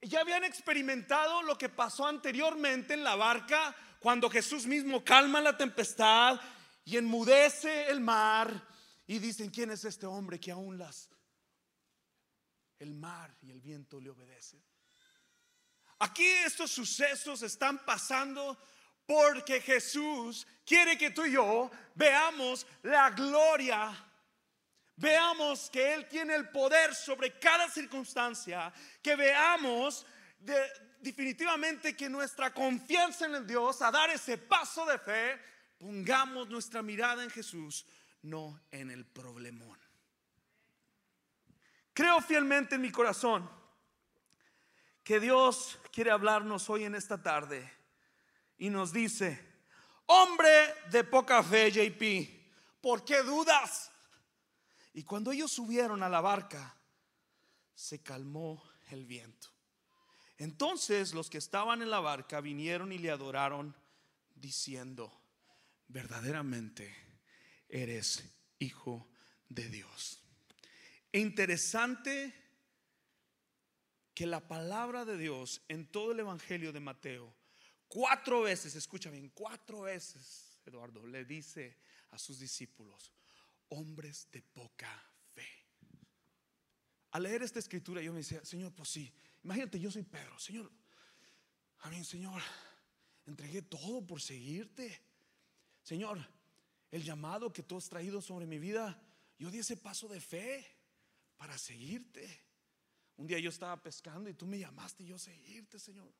ya 0.01 0.22
habían 0.22 0.44
experimentado 0.44 1.44
lo 1.44 1.58
que 1.58 1.70
pasó 1.70 2.08
anteriormente 2.08 2.96
en 2.96 3.04
la 3.04 3.16
barca 3.16 3.75
cuando 4.00 4.32
Jesús 4.32 4.66
mismo 4.66 5.04
calma 5.04 5.40
la 5.42 5.56
tempestad 5.56 6.42
y 6.84 6.98
enmudece 6.98 7.88
el 7.90 8.01
mar 8.01 8.68
y 9.06 9.20
dicen, 9.20 9.51
¿quién 9.51 9.70
es 9.70 9.86
este 9.86 10.08
hombre 10.08 10.40
que 10.40 10.51
aún 10.51 10.80
las 10.80 11.11
el 12.81 12.93
mar 12.93 13.35
y 13.41 13.51
el 13.51 13.61
viento 13.61 14.00
le 14.00 14.09
obedecen? 14.09 14.61
Aquí 16.00 16.25
estos 16.25 16.71
sucesos 16.71 17.43
están 17.43 17.85
pasando 17.85 18.57
porque 19.05 19.61
Jesús 19.61 20.47
quiere 20.65 20.97
que 20.97 21.11
tú 21.11 21.25
y 21.25 21.33
yo 21.33 21.69
veamos 21.95 22.65
la 22.83 23.09
gloria, 23.11 23.93
veamos 24.95 25.69
que 25.69 25.93
Él 25.93 26.07
tiene 26.07 26.35
el 26.35 26.50
poder 26.50 26.95
sobre 26.95 27.38
cada 27.38 27.69
circunstancia, 27.69 28.73
que 29.01 29.15
veamos 29.15 30.05
de, 30.39 30.55
definitivamente 31.01 31.95
que 31.95 32.09
nuestra 32.09 32.53
confianza 32.53 33.25
en 33.25 33.35
el 33.35 33.47
Dios, 33.47 33.81
a 33.81 33.91
dar 33.91 34.09
ese 34.11 34.38
paso 34.38 34.85
de 34.85 34.97
fe, 34.97 35.39
pongamos 35.77 36.47
nuestra 36.50 36.81
mirada 36.81 37.23
en 37.23 37.29
Jesús, 37.29 37.85
no 38.21 38.61
en 38.71 38.91
el 38.91 39.05
problemón. 39.05 39.80
Creo 42.01 42.20
fielmente 42.20 42.74
en 42.74 42.81
mi 42.81 42.91
corazón 42.91 43.48
que 45.03 45.20
Dios 45.20 45.77
quiere 45.91 46.10
hablarnos 46.10 46.67
hoy 46.67 46.84
en 46.86 46.96
esta 46.96 47.22
tarde 47.22 47.72
y 48.58 48.72
nos 48.72 48.91
dice, 48.91 49.39
hombre 50.08 50.50
de 50.89 51.03
poca 51.03 51.43
fe, 51.43 51.70
JP, 51.70 52.81
¿por 52.81 53.05
qué 53.05 53.22
dudas? 53.22 53.91
Y 54.96 55.03
cuando 55.03 55.31
ellos 55.31 55.51
subieron 55.51 56.01
a 56.01 56.10
la 56.10 56.22
barca, 56.22 56.75
se 57.75 58.01
calmó 58.01 58.63
el 58.89 59.05
viento. 59.05 59.50
Entonces 60.39 61.13
los 61.13 61.29
que 61.29 61.38
estaban 61.38 61.84
en 61.84 61.91
la 61.91 62.00
barca 62.00 62.41
vinieron 62.41 62.91
y 62.91 62.98
le 62.98 63.12
adoraron 63.12 63.75
diciendo, 64.34 65.22
verdaderamente 65.88 66.96
eres 67.70 68.27
hijo 68.58 69.08
de 69.50 69.70
Dios. 69.70 70.21
Interesante 71.13 72.34
que 74.13 74.25
la 74.25 74.48
palabra 74.48 75.06
de 75.06 75.18
Dios 75.18 75.62
en 75.68 75.88
todo 75.88 76.12
el 76.12 76.20
Evangelio 76.20 76.72
de 76.72 76.80
Mateo, 76.80 77.34
cuatro 77.88 78.41
veces, 78.41 78.75
escucha 78.75 79.10
bien, 79.10 79.32
cuatro 79.34 79.82
veces, 79.82 80.60
Eduardo, 80.65 81.06
le 81.06 81.25
dice 81.25 81.77
a 82.12 82.18
sus 82.18 82.39
discípulos, 82.39 83.12
hombres 83.70 84.27
de 84.32 84.41
poca 84.41 84.91
fe. 85.34 85.48
Al 87.12 87.24
leer 87.24 87.44
esta 87.44 87.60
escritura 87.60 88.01
yo 88.01 88.12
me 88.12 88.20
decía, 88.20 88.44
Señor, 88.46 88.74
pues 88.74 88.89
sí, 88.89 89.13
Imagínate, 89.44 89.80
yo 89.80 89.91
soy 89.91 90.03
Pedro, 90.03 90.38
Señor. 90.39 90.72
A 91.80 92.03
Señor, 92.03 92.41
entregué 93.25 93.63
todo 93.63 94.06
por 94.06 94.22
seguirte. 94.22 95.01
Señor, 95.82 96.20
el 96.91 97.03
llamado 97.03 97.51
que 97.51 97.63
tú 97.63 97.77
has 97.77 97.89
traído 97.89 98.22
sobre 98.22 98.46
mi 98.46 98.60
vida, 98.60 99.01
yo 99.39 99.50
di 99.50 99.60
ese 99.60 99.77
paso 99.77 100.08
de 100.08 100.22
fe 100.22 100.63
para 101.41 101.57
seguirte. 101.57 102.39
Un 103.17 103.25
día 103.25 103.39
yo 103.39 103.50
estaba 103.50 103.75
pescando 103.81 104.29
y 104.29 104.36
tú 104.36 104.45
me 104.45 104.60
llamaste 104.60 105.01
y 105.01 105.07
yo 105.07 105.17
seguirte, 105.17 105.79
Señor. 105.79 106.13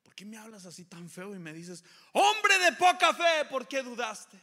¿Por 0.00 0.14
qué 0.14 0.24
me 0.24 0.36
hablas 0.36 0.64
así 0.64 0.84
tan 0.84 1.10
feo 1.10 1.34
y 1.34 1.40
me 1.40 1.52
dices, 1.52 1.84
hombre 2.12 2.56
de 2.60 2.72
poca 2.74 3.12
fe, 3.12 3.46
¿por 3.50 3.66
qué 3.66 3.82
dudaste? 3.82 4.40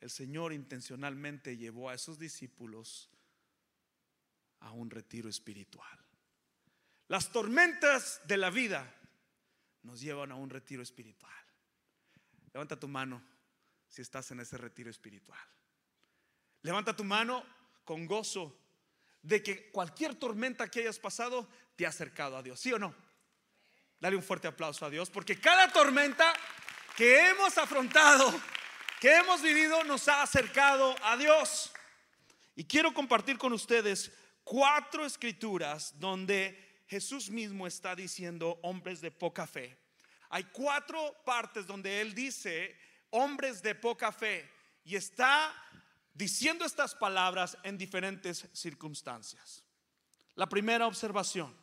El 0.00 0.10
Señor 0.10 0.52
intencionalmente 0.52 1.56
llevó 1.56 1.88
a 1.88 1.94
esos 1.94 2.18
discípulos 2.18 3.08
a 4.58 4.72
un 4.72 4.90
retiro 4.90 5.28
espiritual. 5.28 5.96
Las 7.06 7.30
tormentas 7.30 8.20
de 8.26 8.36
la 8.36 8.50
vida 8.50 8.92
nos 9.84 10.00
llevan 10.00 10.32
a 10.32 10.34
un 10.34 10.50
retiro 10.50 10.82
espiritual. 10.82 11.32
Levanta 12.52 12.80
tu 12.80 12.88
mano 12.88 13.22
si 13.88 14.02
estás 14.02 14.28
en 14.32 14.40
ese 14.40 14.58
retiro 14.58 14.90
espiritual. 14.90 15.38
Levanta 16.62 16.96
tu 16.96 17.04
mano 17.04 17.62
con 17.84 18.06
gozo 18.06 18.58
de 19.22 19.42
que 19.42 19.70
cualquier 19.70 20.14
tormenta 20.14 20.70
que 20.70 20.80
hayas 20.80 20.98
pasado 20.98 21.48
te 21.76 21.86
ha 21.86 21.88
acercado 21.88 22.36
a 22.36 22.42
Dios, 22.42 22.60
¿sí 22.60 22.72
o 22.72 22.78
no? 22.78 22.94
Dale 23.98 24.16
un 24.16 24.22
fuerte 24.22 24.48
aplauso 24.48 24.84
a 24.84 24.90
Dios, 24.90 25.08
porque 25.10 25.40
cada 25.40 25.72
tormenta 25.72 26.32
que 26.96 27.30
hemos 27.30 27.56
afrontado, 27.56 28.32
que 29.00 29.14
hemos 29.16 29.40
vivido, 29.40 29.82
nos 29.84 30.08
ha 30.08 30.22
acercado 30.22 30.94
a 31.02 31.16
Dios. 31.16 31.72
Y 32.54 32.64
quiero 32.64 32.92
compartir 32.92 33.38
con 33.38 33.52
ustedes 33.52 34.12
cuatro 34.44 35.04
escrituras 35.06 35.98
donde 35.98 36.82
Jesús 36.86 37.30
mismo 37.30 37.66
está 37.66 37.96
diciendo 37.96 38.58
hombres 38.62 39.00
de 39.00 39.10
poca 39.10 39.46
fe. 39.46 39.76
Hay 40.28 40.44
cuatro 40.44 41.16
partes 41.24 41.66
donde 41.66 42.00
Él 42.00 42.14
dice 42.14 42.76
hombres 43.10 43.62
de 43.62 43.74
poca 43.74 44.12
fe 44.12 44.50
y 44.84 44.96
está 44.96 45.54
diciendo 46.14 46.64
estas 46.64 46.94
palabras 46.94 47.58
en 47.64 47.76
diferentes 47.76 48.48
circunstancias. 48.52 49.64
La 50.36 50.48
primera 50.48 50.86
observación. 50.86 51.54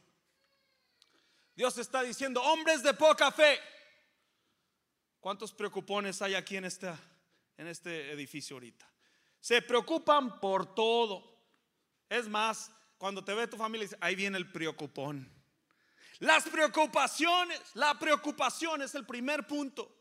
Dios 1.55 1.77
está 1.77 2.03
diciendo, 2.03 2.41
hombres 2.43 2.83
de 2.83 2.93
poca 2.93 3.31
fe. 3.31 3.59
¿Cuántos 5.19 5.53
preocupones 5.53 6.21
hay 6.21 6.35
aquí 6.35 6.57
en, 6.57 6.65
en 6.65 7.67
este 7.67 8.11
edificio 8.11 8.55
ahorita? 8.55 8.89
Se 9.39 9.61
preocupan 9.61 10.39
por 10.39 10.75
todo. 10.75 11.39
Es 12.09 12.27
más, 12.27 12.71
cuando 12.97 13.23
te 13.23 13.33
ve 13.33 13.47
tu 13.47 13.57
familia, 13.57 13.87
ahí 13.99 14.15
viene 14.15 14.37
el 14.37 14.51
preocupón. 14.51 15.29
Las 16.19 16.47
preocupaciones, 16.47 17.59
la 17.73 17.97
preocupación 17.97 18.81
es 18.81 18.93
el 18.95 19.05
primer 19.05 19.47
punto. 19.47 19.91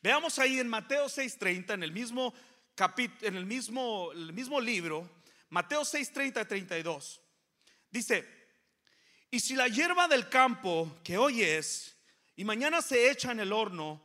Veamos 0.00 0.38
ahí 0.38 0.58
en 0.58 0.68
Mateo 0.68 1.06
6:30, 1.06 1.74
en 1.74 1.82
el 1.82 1.92
mismo 1.92 2.32
en 3.22 3.36
el 3.36 3.46
mismo, 3.46 4.12
libro, 4.60 5.08
Mateo 5.50 5.84
6, 5.84 6.12
30 6.12 6.46
32, 6.46 7.20
dice, 7.90 8.26
y 9.30 9.40
si 9.40 9.54
la 9.54 9.68
hierba 9.68 10.08
del 10.08 10.28
campo 10.28 10.98
que 11.02 11.18
hoy 11.18 11.42
es 11.42 11.96
y 12.36 12.44
mañana 12.44 12.80
se 12.80 13.10
echa 13.10 13.32
en 13.32 13.40
el 13.40 13.52
horno, 13.52 14.00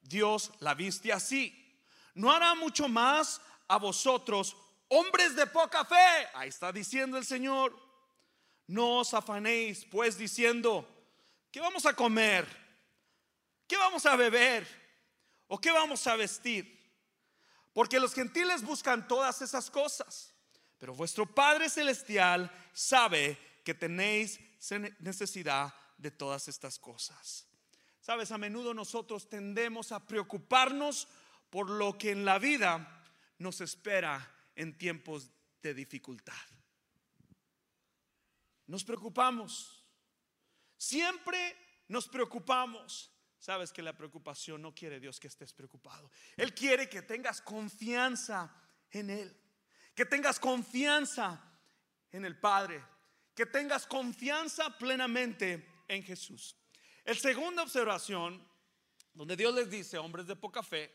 Dios 0.00 0.52
la 0.60 0.74
viste 0.74 1.12
así. 1.12 1.54
¿No 2.14 2.30
hará 2.30 2.54
mucho 2.54 2.88
más 2.88 3.40
a 3.68 3.78
vosotros, 3.78 4.56
hombres 4.88 5.34
de 5.34 5.46
poca 5.46 5.84
fe? 5.84 6.28
Ahí 6.34 6.48
está 6.48 6.72
diciendo 6.72 7.16
el 7.16 7.24
Señor. 7.24 7.76
No 8.66 8.98
os 8.98 9.14
afanéis, 9.14 9.86
pues 9.90 10.18
diciendo, 10.18 10.86
¿qué 11.50 11.60
vamos 11.60 11.86
a 11.86 11.94
comer? 11.94 12.46
¿Qué 13.66 13.76
vamos 13.76 14.04
a 14.04 14.14
beber? 14.14 14.66
¿O 15.46 15.58
qué 15.58 15.70
vamos 15.70 16.06
a 16.06 16.16
vestir? 16.16 16.77
Porque 17.78 18.00
los 18.00 18.12
gentiles 18.12 18.62
buscan 18.62 19.06
todas 19.06 19.40
esas 19.40 19.70
cosas. 19.70 20.34
Pero 20.78 20.96
vuestro 20.96 21.32
Padre 21.32 21.70
Celestial 21.70 22.50
sabe 22.72 23.38
que 23.64 23.72
tenéis 23.72 24.40
necesidad 24.98 25.72
de 25.96 26.10
todas 26.10 26.48
estas 26.48 26.76
cosas. 26.76 27.46
Sabes, 28.00 28.32
a 28.32 28.36
menudo 28.36 28.74
nosotros 28.74 29.28
tendemos 29.28 29.92
a 29.92 30.04
preocuparnos 30.04 31.06
por 31.50 31.70
lo 31.70 31.96
que 31.96 32.10
en 32.10 32.24
la 32.24 32.40
vida 32.40 33.04
nos 33.38 33.60
espera 33.60 34.28
en 34.56 34.76
tiempos 34.76 35.30
de 35.62 35.72
dificultad. 35.72 36.34
Nos 38.66 38.82
preocupamos. 38.82 39.84
Siempre 40.76 41.56
nos 41.86 42.08
preocupamos. 42.08 43.12
Sabes 43.38 43.72
que 43.72 43.82
la 43.82 43.96
preocupación 43.96 44.60
no 44.60 44.74
quiere 44.74 44.98
Dios 44.98 45.20
que 45.20 45.28
estés 45.28 45.52
preocupado. 45.52 46.10
Él 46.36 46.52
quiere 46.54 46.88
que 46.88 47.02
tengas 47.02 47.40
confianza 47.40 48.52
en 48.90 49.10
Él. 49.10 49.36
Que 49.94 50.04
tengas 50.04 50.40
confianza 50.40 51.40
en 52.10 52.24
el 52.24 52.38
Padre. 52.38 52.84
Que 53.34 53.46
tengas 53.46 53.86
confianza 53.86 54.76
plenamente 54.76 55.84
en 55.86 56.02
Jesús. 56.02 56.56
El 57.04 57.16
segunda 57.16 57.62
observación, 57.62 58.44
donde 59.14 59.36
Dios 59.36 59.54
les 59.54 59.70
dice, 59.70 59.98
hombres 59.98 60.26
de 60.26 60.34
poca 60.34 60.62
fe, 60.62 60.92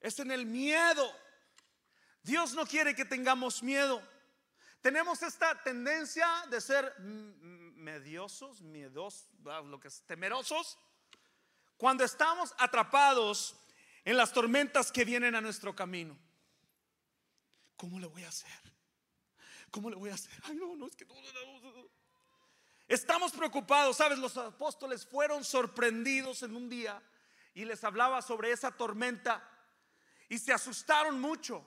es 0.00 0.18
en 0.20 0.30
el 0.30 0.46
miedo. 0.46 1.12
Dios 2.22 2.54
no 2.54 2.64
quiere 2.64 2.94
que 2.94 3.04
tengamos 3.04 3.64
miedo. 3.64 4.00
Tenemos 4.80 5.22
esta 5.22 5.60
tendencia 5.62 6.26
de 6.48 6.60
ser 6.60 6.98
mediosos, 7.00 8.62
miedosos, 8.62 9.28
lo 9.64 9.80
que 9.80 9.88
es 9.88 10.02
temerosos 10.06 10.78
cuando 11.80 12.04
estamos 12.04 12.54
atrapados 12.58 13.56
en 14.04 14.14
las 14.18 14.34
tormentas 14.34 14.92
que 14.92 15.02
vienen 15.02 15.34
a 15.34 15.40
nuestro 15.40 15.74
camino. 15.74 16.14
¿Cómo 17.74 17.98
le 17.98 18.06
voy 18.06 18.22
a 18.22 18.28
hacer? 18.28 18.52
¿Cómo 19.70 19.88
le 19.88 19.96
voy 19.96 20.10
a 20.10 20.14
hacer? 20.14 20.30
Ay, 20.44 20.56
no, 20.56 20.76
no, 20.76 20.86
es 20.86 20.94
que 20.94 21.06
Estamos 22.86 23.32
preocupados, 23.32 23.96
¿sabes? 23.96 24.18
Los 24.18 24.36
apóstoles 24.36 25.06
fueron 25.06 25.42
sorprendidos 25.42 26.42
en 26.42 26.54
un 26.54 26.68
día 26.68 27.02
y 27.54 27.64
les 27.64 27.82
hablaba 27.82 28.20
sobre 28.20 28.52
esa 28.52 28.70
tormenta 28.72 29.42
y 30.28 30.38
se 30.38 30.52
asustaron 30.52 31.18
mucho. 31.18 31.64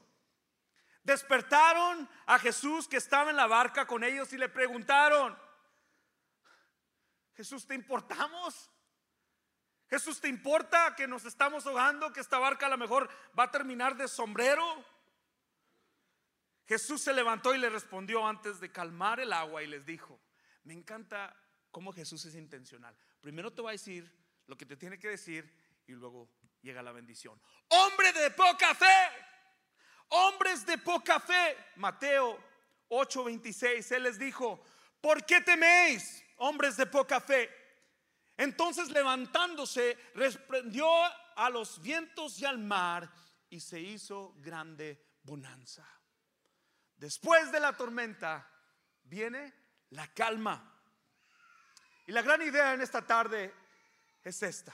Despertaron 1.03 2.07
a 2.27 2.37
Jesús 2.37 2.87
que 2.87 2.97
estaba 2.97 3.31
en 3.31 3.35
la 3.35 3.47
barca 3.47 3.87
con 3.87 4.03
ellos 4.03 4.31
y 4.31 4.37
le 4.37 4.47
preguntaron, 4.47 5.35
Jesús, 7.33 7.65
¿te 7.65 7.73
importamos? 7.73 8.69
Jesús, 9.93 10.19
¿te 10.19 10.27
importa 10.27 10.95
que 10.97 11.07
nos 11.07 11.23
estamos 11.23 11.67
ahogando, 11.67 12.11
que 12.11 12.19
esta 12.19 12.39
barca 12.39 12.65
a 12.65 12.69
lo 12.69 12.79
mejor 12.79 13.07
va 13.37 13.43
a 13.43 13.51
terminar 13.51 13.95
de 13.95 14.07
sombrero? 14.07 14.83
Jesús 16.65 16.99
se 16.99 17.13
levantó 17.13 17.53
y 17.53 17.59
le 17.59 17.69
respondió 17.69 18.25
antes 18.25 18.59
de 18.59 18.71
calmar 18.71 19.19
el 19.19 19.31
agua 19.31 19.61
y 19.61 19.67
les 19.67 19.85
dijo, 19.85 20.19
me 20.63 20.73
encanta 20.73 21.39
cómo 21.69 21.93
Jesús 21.93 22.25
es 22.25 22.33
intencional. 22.33 22.97
Primero 23.21 23.53
te 23.53 23.61
va 23.61 23.69
a 23.69 23.73
decir 23.73 24.11
lo 24.47 24.57
que 24.57 24.65
te 24.65 24.77
tiene 24.77 24.97
que 24.97 25.09
decir 25.09 25.55
y 25.85 25.91
luego 25.91 26.27
llega 26.63 26.81
la 26.81 26.91
bendición. 26.91 27.39
Hombre 27.67 28.13
de 28.13 28.31
poca 28.31 28.73
fe, 28.73 29.11
hombres 30.07 30.65
de 30.65 30.79
poca 30.79 31.19
fe. 31.19 31.55
Mateo 31.75 32.43
8:26, 32.89 33.91
Él 33.91 34.01
les 34.01 34.17
dijo, 34.17 34.59
¿por 34.99 35.23
qué 35.23 35.41
teméis, 35.41 36.25
hombres 36.37 36.77
de 36.77 36.87
poca 36.87 37.21
fe? 37.21 37.62
Entonces 38.43 38.89
levantándose, 38.89 39.97
reprendió 40.15 40.85
a 41.35 41.49
los 41.49 41.81
vientos 41.81 42.37
y 42.39 42.45
al 42.45 42.59
mar 42.59 43.09
y 43.49 43.61
se 43.61 43.79
hizo 43.79 44.35
grande 44.39 45.17
bonanza. 45.23 45.87
Después 46.97 47.53
de 47.53 47.61
la 47.61 47.71
tormenta 47.71 48.45
viene 49.03 49.53
la 49.91 50.13
calma. 50.13 50.77
Y 52.05 52.11
la 52.11 52.21
gran 52.21 52.41
idea 52.41 52.73
en 52.73 52.81
esta 52.81 53.01
tarde 53.07 53.53
es 54.21 54.43
esta. 54.43 54.73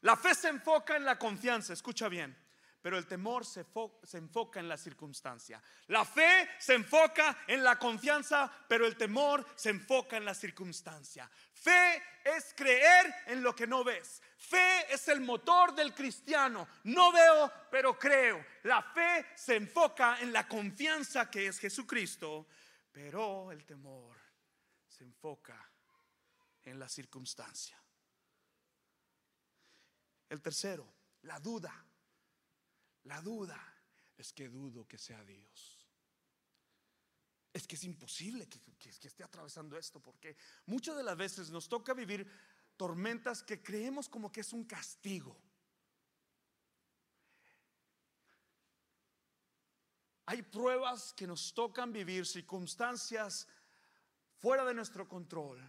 La 0.00 0.16
fe 0.16 0.34
se 0.34 0.48
enfoca 0.48 0.96
en 0.96 1.04
la 1.04 1.18
confianza, 1.18 1.74
escucha 1.74 2.08
bien 2.08 2.45
pero 2.86 2.98
el 2.98 3.06
temor 3.08 3.44
se, 3.44 3.66
enfoca 4.12 4.60
en 4.60 4.68
la 4.68 4.76
circunstancia. 4.76 5.60
La 5.88 6.04
fe 6.04 6.48
se 6.56 6.74
enfoca 6.74 7.38
en 7.48 7.64
la 7.64 7.76
confianza, 7.80 8.48
pero 8.68 8.86
el 8.86 8.96
temor 8.96 9.44
se 9.56 9.70
enfoca 9.70 10.16
en 10.16 10.24
la 10.24 10.34
circunstancia. 10.34 11.28
Fe 11.52 12.00
es 12.24 12.54
creer 12.54 13.12
en 13.26 13.42
lo 13.42 13.56
que 13.56 13.66
no 13.66 13.82
ves. 13.82 14.22
Fe 14.36 14.94
es 14.94 15.08
el 15.08 15.20
motor 15.20 15.74
del 15.74 15.92
cristiano. 15.92 16.68
No 16.84 17.10
veo, 17.10 17.50
pero 17.72 17.98
creo. 17.98 18.46
La 18.62 18.80
fe 18.80 19.32
se 19.34 19.56
enfoca 19.56 20.20
en 20.20 20.32
la 20.32 20.46
confianza 20.46 21.28
que 21.28 21.48
es 21.48 21.58
Jesucristo, 21.58 22.46
pero 22.92 23.50
el 23.50 23.64
temor 23.64 24.16
se 24.86 25.02
enfoca 25.02 25.60
en 26.62 26.78
la 26.78 26.88
circunstancia. 26.88 27.82
El 30.28 30.40
tercero, 30.40 30.86
la 31.22 31.40
duda. 31.40 31.85
La 33.06 33.20
duda 33.22 33.60
es 34.16 34.32
que 34.32 34.48
dudo 34.48 34.86
que 34.86 34.98
sea 34.98 35.22
Dios. 35.24 35.78
Es 37.52 37.66
que 37.66 37.76
es 37.76 37.84
imposible 37.84 38.48
que, 38.48 38.90
esté 38.90 39.22
atravesando 39.22 39.78
esto, 39.78 40.00
porque 40.00 40.36
muchas 40.66 40.96
de 40.96 41.02
las 41.02 41.16
veces 41.16 41.50
nos 41.50 41.68
toca 41.68 41.94
vivir 41.94 42.28
tormentas 42.76 43.42
que 43.42 43.62
creemos 43.62 44.08
como 44.08 44.30
que 44.30 44.40
es 44.40 44.52
un 44.52 44.64
castigo. 44.64 45.40
Hay 50.26 50.42
pruebas 50.42 51.12
que 51.12 51.26
nos 51.26 51.54
tocan 51.54 51.92
vivir, 51.92 52.26
circunstancias 52.26 53.46
fuera 54.38 54.64
de 54.64 54.74
nuestro 54.74 55.08
control. 55.08 55.62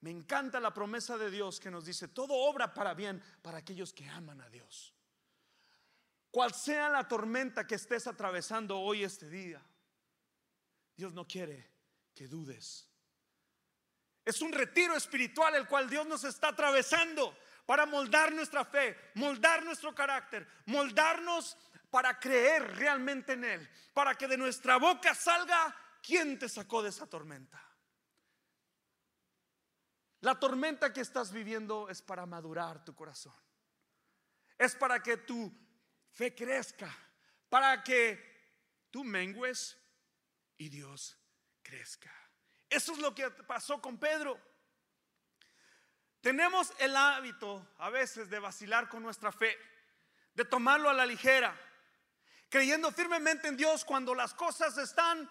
Me 0.00 0.10
encanta 0.10 0.58
la 0.58 0.72
promesa 0.72 1.18
de 1.18 1.30
Dios 1.30 1.60
que 1.60 1.70
nos 1.70 1.84
dice, 1.84 2.08
todo 2.08 2.32
obra 2.34 2.72
para 2.72 2.94
bien 2.94 3.22
para 3.42 3.58
aquellos 3.58 3.92
que 3.92 4.08
aman 4.08 4.40
a 4.40 4.48
Dios. 4.48 4.93
Cual 6.34 6.52
sea 6.52 6.88
la 6.88 7.06
tormenta 7.06 7.64
que 7.64 7.76
estés 7.76 8.08
atravesando 8.08 8.80
hoy 8.80 9.04
este 9.04 9.28
día, 9.28 9.62
Dios 10.96 11.14
no 11.14 11.28
quiere 11.28 11.70
que 12.12 12.26
dudes. 12.26 12.90
Es 14.24 14.42
un 14.42 14.50
retiro 14.50 14.96
espiritual 14.96 15.54
el 15.54 15.68
cual 15.68 15.88
Dios 15.88 16.04
nos 16.08 16.24
está 16.24 16.48
atravesando 16.48 17.38
para 17.64 17.86
moldar 17.86 18.32
nuestra 18.32 18.64
fe, 18.64 19.12
moldar 19.14 19.64
nuestro 19.64 19.94
carácter, 19.94 20.44
moldarnos 20.66 21.56
para 21.88 22.18
creer 22.18 22.78
realmente 22.78 23.34
en 23.34 23.44
Él, 23.44 23.70
para 23.92 24.16
que 24.16 24.26
de 24.26 24.36
nuestra 24.36 24.76
boca 24.78 25.14
salga 25.14 25.72
quién 26.02 26.36
te 26.36 26.48
sacó 26.48 26.82
de 26.82 26.88
esa 26.88 27.06
tormenta. 27.06 27.62
La 30.22 30.40
tormenta 30.40 30.92
que 30.92 31.00
estás 31.00 31.30
viviendo 31.30 31.88
es 31.88 32.02
para 32.02 32.26
madurar 32.26 32.84
tu 32.84 32.92
corazón. 32.92 33.36
Es 34.58 34.74
para 34.74 35.00
que 35.00 35.16
tu 35.18 35.63
fe 36.14 36.34
crezca, 36.34 36.96
para 37.48 37.82
que 37.82 38.32
tú 38.90 39.04
mengues 39.04 39.76
y 40.56 40.68
Dios 40.68 41.18
crezca. 41.62 42.12
Eso 42.70 42.92
es 42.92 42.98
lo 42.98 43.14
que 43.14 43.30
pasó 43.30 43.80
con 43.80 43.98
Pedro. 43.98 44.40
Tenemos 46.20 46.72
el 46.78 46.96
hábito 46.96 47.74
a 47.78 47.90
veces 47.90 48.30
de 48.30 48.38
vacilar 48.38 48.88
con 48.88 49.02
nuestra 49.02 49.30
fe, 49.30 49.56
de 50.34 50.44
tomarlo 50.44 50.88
a 50.88 50.94
la 50.94 51.04
ligera, 51.04 51.54
creyendo 52.48 52.90
firmemente 52.92 53.48
en 53.48 53.56
Dios 53.56 53.84
cuando 53.84 54.14
las 54.14 54.32
cosas 54.32 54.78
están 54.78 55.28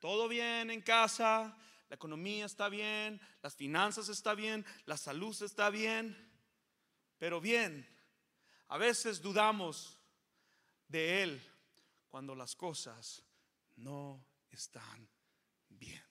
todo 0.00 0.28
bien 0.28 0.70
en 0.70 0.80
casa, 0.80 1.56
la 1.88 1.94
economía 1.96 2.46
está 2.46 2.68
bien, 2.68 3.20
las 3.42 3.54
finanzas 3.54 4.08
está 4.08 4.34
bien, 4.34 4.64
la 4.86 4.96
salud 4.96 5.36
está 5.42 5.70
bien, 5.70 6.16
pero 7.18 7.40
bien, 7.40 7.86
a 8.68 8.78
veces 8.78 9.20
dudamos 9.20 9.98
de 10.88 11.22
Él 11.22 11.42
cuando 12.08 12.34
las 12.34 12.54
cosas 12.56 13.22
no 13.76 14.24
están 14.50 15.08
bien. 15.68 16.02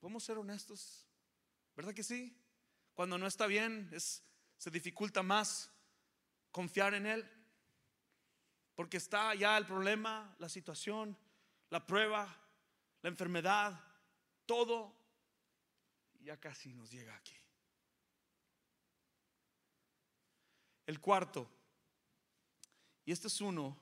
¿Podemos 0.00 0.24
ser 0.24 0.38
honestos? 0.38 1.06
¿Verdad 1.76 1.94
que 1.94 2.02
sí? 2.02 2.36
Cuando 2.94 3.18
no 3.18 3.26
está 3.26 3.46
bien, 3.46 3.90
se 4.58 4.70
dificulta 4.70 5.22
más 5.22 5.70
confiar 6.50 6.94
en 6.94 7.06
Él. 7.06 7.30
Porque 8.74 8.96
está 8.96 9.34
ya 9.34 9.56
el 9.58 9.66
problema, 9.66 10.34
la 10.38 10.48
situación, 10.48 11.16
la 11.70 11.86
prueba, 11.86 12.34
la 13.02 13.08
enfermedad, 13.08 13.78
todo 14.46 14.96
ya 16.20 16.38
casi 16.38 16.72
nos 16.72 16.90
llega 16.90 17.14
aquí. 17.14 17.41
El 20.86 21.00
cuarto, 21.00 21.48
y 23.04 23.12
este 23.12 23.28
es 23.28 23.40
uno 23.40 23.78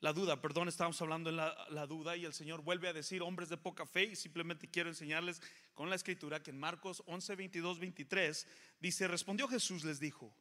la 0.00 0.12
duda, 0.12 0.40
perdón, 0.40 0.68
estábamos 0.68 1.00
hablando 1.02 1.28
en 1.28 1.36
la, 1.36 1.86
duda 1.88 2.16
y 2.16 2.24
el 2.24 2.32
Señor 2.32 2.62
vuelve 2.62 2.88
a 2.88 2.92
decir 2.92 3.20
hombres 3.20 3.48
de 3.48 3.56
poca 3.56 3.84
fe 3.84 4.04
y 4.04 4.16
simplemente 4.16 4.70
quiero 4.70 4.88
enseñarles 4.88 5.42
con 5.74 5.90
la 5.90 5.96
escritura 5.96 6.40
que 6.40 6.50
en 6.50 6.58
Marcos 6.58 7.02
11, 7.06 7.34
22, 7.34 7.80
23 7.80 8.46
dice, 8.78 9.08
respondió 9.08 9.48
Jesús, 9.48 9.84
les 9.84 9.98
dijo, 9.98 10.32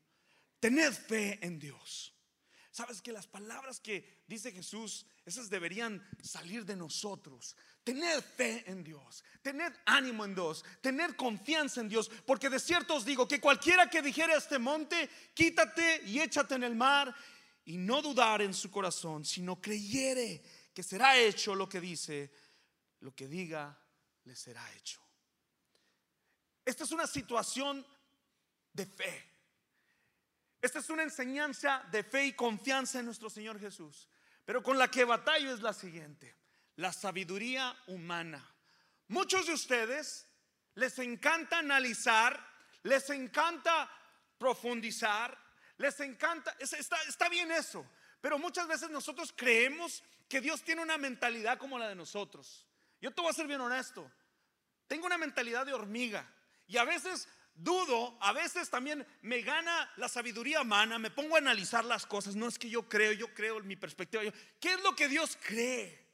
tened 0.60 0.93
fe 0.93 1.43
en 1.43 1.58
Dios. 1.58 2.13
Sabes 2.78 3.02
que 3.02 3.12
las 3.12 3.26
palabras 3.26 3.80
que 3.80 4.22
dice 4.28 4.52
Jesús, 4.52 5.04
esas 5.26 5.50
deberían 5.50 6.00
salir 6.22 6.63
de 6.63 6.76
nosotros. 6.76 7.56
Tened 7.84 8.22
fe 8.22 8.63
en 8.68 8.84
Dios, 8.84 9.24
tened 9.42 9.74
ánimo 9.84 10.24
en 10.24 10.36
Dios, 10.36 10.63
tener 10.80 11.16
confianza 11.16 11.82
en 11.82 11.90
Dios, 11.90 12.08
porque 12.24 12.52
de 12.52 12.60
cierto 12.60 12.94
os 12.94 13.04
digo 13.04 13.28
que 13.28 13.42
cualquiera 13.42 13.90
que 13.90 14.04
dijere 14.04 14.36
a 14.36 14.38
este 14.38 14.60
monte, 14.60 15.10
quítate 15.34 16.04
y 16.06 16.20
échate 16.20 16.54
en 16.54 16.66
el 16.66 16.76
mar, 16.76 17.16
y 17.66 17.78
no 17.78 18.00
dudar 18.04 18.44
en 18.44 18.54
su 18.54 18.70
corazón, 18.70 19.26
sino 19.26 19.60
creyere 19.60 20.44
que 20.72 20.84
será 20.84 21.18
hecho 21.18 21.56
lo 21.56 21.68
que 21.68 21.82
dice, 21.82 22.32
lo 23.00 23.16
que 23.16 23.28
diga 23.28 23.76
le 24.26 24.36
será 24.36 24.63
hecho. 24.76 25.02
Esta 26.63 26.84
es 26.84 26.92
una 26.92 27.08
situación 27.08 27.84
de 28.72 28.86
fe. 28.86 29.37
Esta 30.62 30.80
es 30.80 30.89
una 30.89 31.04
enseñanza 31.04 31.84
de 31.91 32.04
fe 32.04 32.26
y 32.26 32.34
confianza 32.34 33.00
en 33.00 33.06
nuestro 33.06 33.30
Señor 33.30 33.60
Jesús. 33.60 34.08
Pero 34.46 34.63
con 34.63 34.78
la 34.78 34.89
que 34.89 35.04
batallo 35.04 35.54
es 35.54 35.62
la 35.62 35.74
siguiente, 35.74 36.36
la 36.78 36.93
sabiduría 36.93 37.76
humana. 37.88 38.43
Muchos 39.10 39.48
de 39.48 39.54
ustedes 39.54 40.28
les 40.76 40.98
encanta 41.00 41.60
analizar, 41.60 42.41
les 42.84 43.10
encanta 43.10 43.91
profundizar, 44.38 45.38
les 45.78 46.00
encanta, 46.00 46.56
está, 46.60 47.02
está 47.04 47.30
bien 47.30 47.52
eso, 47.52 47.86
pero 48.22 48.39
muchas 48.39 48.67
veces 48.67 48.89
nosotros 48.89 49.34
creemos 49.36 50.04
que 50.28 50.41
Dios 50.41 50.63
tiene 50.63 50.82
una 50.82 50.98
mentalidad 50.98 51.58
como 51.58 51.78
la 51.78 51.89
de 51.89 51.96
nosotros. 51.96 52.65
Yo 53.02 53.12
te 53.12 53.22
voy 53.22 53.30
a 53.30 53.34
ser 53.34 53.48
bien 53.48 53.62
honesto, 53.62 54.10
tengo 54.88 55.06
una 55.06 55.17
mentalidad 55.17 55.65
de 55.65 55.74
hormiga 55.74 56.28
y 56.67 56.78
a 56.78 56.84
veces 56.84 57.28
dudo, 57.58 58.17
a 58.22 58.32
veces 58.34 58.70
también 58.70 59.06
me 59.22 59.41
gana 59.41 59.91
la 59.98 60.08
sabiduría 60.08 60.62
humana, 60.62 61.00
me 61.00 61.12
pongo 61.12 61.36
a 61.36 61.39
analizar 61.39 61.84
las 61.84 62.06
cosas, 62.06 62.36
no 62.36 62.48
es 62.48 62.58
que 62.58 62.70
yo 62.70 62.88
creo, 62.88 63.12
yo 63.12 63.34
creo 63.34 63.58
en 63.58 63.67
mi 63.67 63.76
perspectiva, 63.76 64.24
¿qué 64.60 64.74
es 64.74 64.82
lo 64.84 64.96
que 64.96 65.08
Dios 65.08 65.38
cree? 65.46 66.08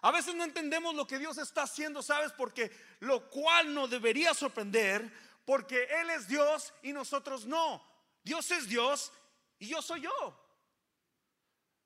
A 0.00 0.10
veces 0.12 0.34
no 0.34 0.44
entendemos 0.44 0.94
lo 0.94 1.06
que 1.06 1.18
Dios 1.18 1.38
está 1.38 1.62
haciendo, 1.62 2.02
¿sabes? 2.02 2.32
Porque 2.32 2.70
lo 3.00 3.28
cual 3.28 3.74
no 3.74 3.88
debería 3.88 4.32
sorprender, 4.32 5.12
porque 5.44 5.88
Él 6.00 6.10
es 6.10 6.28
Dios 6.28 6.72
y 6.82 6.92
nosotros 6.92 7.46
no. 7.46 7.82
Dios 8.22 8.50
es 8.50 8.68
Dios 8.68 9.12
y 9.58 9.68
yo 9.68 9.82
soy 9.82 10.02
yo. 10.02 10.48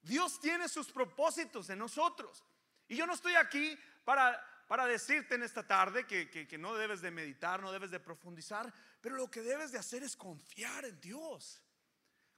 Dios 0.03 0.41
tiene 0.41 0.69
sus 0.69 0.91
propósitos 0.91 1.71
en 1.71 1.79
nosotros. 1.79 2.45
Y 2.89 2.97
yo 2.97 3.07
no 3.07 3.15
estoy 3.15 3.35
aquí 3.37 3.79
para, 4.05 4.39
para 4.67 4.87
decirte 4.87 5.37
en 5.37 5.45
esta 5.45 5.67
tarde 5.67 6.07
que, 6.07 6.29
que, 6.29 6.59
no 6.59 6.75
debes 6.75 7.01
de 7.01 7.11
meditar, 7.11 7.63
no 7.63 7.73
debes 7.73 7.91
de 7.91 8.01
profundizar, 8.01 8.73
pero 9.03 9.17
lo 9.17 9.29
que 9.29 9.43
debes 9.43 9.73
de 9.73 9.79
hacer 9.79 10.05
es 10.05 10.17
confiar 10.17 10.85
en 10.85 10.99
Dios, 11.01 11.61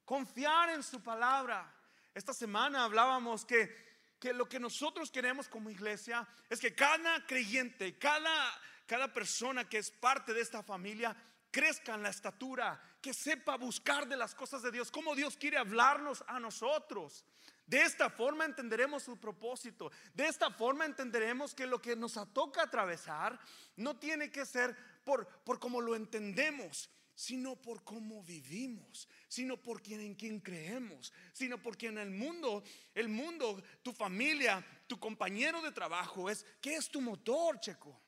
confiar 0.04 0.70
en 0.70 0.82
su 0.82 1.00
palabra. 1.02 1.72
Esta 2.14 2.32
semana 2.32 2.84
hablábamos 2.84 3.44
que, 3.44 4.16
que 4.18 4.32
lo 4.32 4.48
que 4.48 4.58
nosotros 4.58 5.10
queremos 5.10 5.46
como 5.46 5.68
iglesia 5.68 6.26
es 6.48 6.58
que 6.58 6.74
cada 6.74 7.24
creyente, 7.26 7.98
cada, 7.98 8.60
cada 8.86 9.12
persona 9.12 9.68
que 9.68 9.76
es 9.76 9.90
parte 9.90 10.32
de 10.32 10.40
esta 10.40 10.62
familia, 10.62 11.14
crezca 11.50 11.94
en 11.94 12.02
la 12.02 12.08
estatura, 12.08 12.80
que 13.02 13.12
sepa 13.12 13.56
buscar 13.58 14.08
de 14.08 14.16
las 14.16 14.34
cosas 14.34 14.62
de 14.62 14.72
Dios, 14.72 14.90
como 14.90 15.14
Dios 15.14 15.36
quiere 15.36 15.58
hablarnos 15.58 16.24
a 16.26 16.40
nosotros. 16.40 17.26
De 17.66 17.82
esta 17.82 18.08
forma 18.08 18.44
entenderemos 18.44 19.02
su 19.02 19.18
propósito. 19.18 19.90
De 20.14 20.26
esta 20.26 20.50
forma 20.50 20.84
entenderemos 20.86 21.54
que 21.54 21.66
lo 21.66 21.80
que 21.80 21.94
nos 21.94 22.18
toca 22.32 22.62
atravesar 22.62 23.38
no 23.76 23.96
tiene 23.96 24.30
que 24.30 24.44
ser 24.44 24.76
por, 25.04 25.26
por 25.44 25.58
cómo 25.58 25.80
lo 25.80 25.94
entendemos, 25.94 26.90
sino 27.14 27.56
por 27.56 27.84
cómo 27.84 28.22
vivimos, 28.24 29.08
sino 29.28 29.56
por 29.56 29.80
quien 29.80 30.00
en 30.00 30.14
quien 30.14 30.40
creemos, 30.40 31.12
sino 31.32 31.62
porque 31.62 31.86
en 31.86 31.98
el 31.98 32.10
mundo, 32.10 32.64
el 32.94 33.08
mundo, 33.08 33.62
tu 33.82 33.92
familia, 33.92 34.64
tu 34.86 34.98
compañero 34.98 35.62
de 35.62 35.72
trabajo 35.72 36.28
es, 36.28 36.44
¿qué 36.60 36.74
es 36.74 36.88
tu 36.88 37.00
motor, 37.00 37.60
checo? 37.60 38.00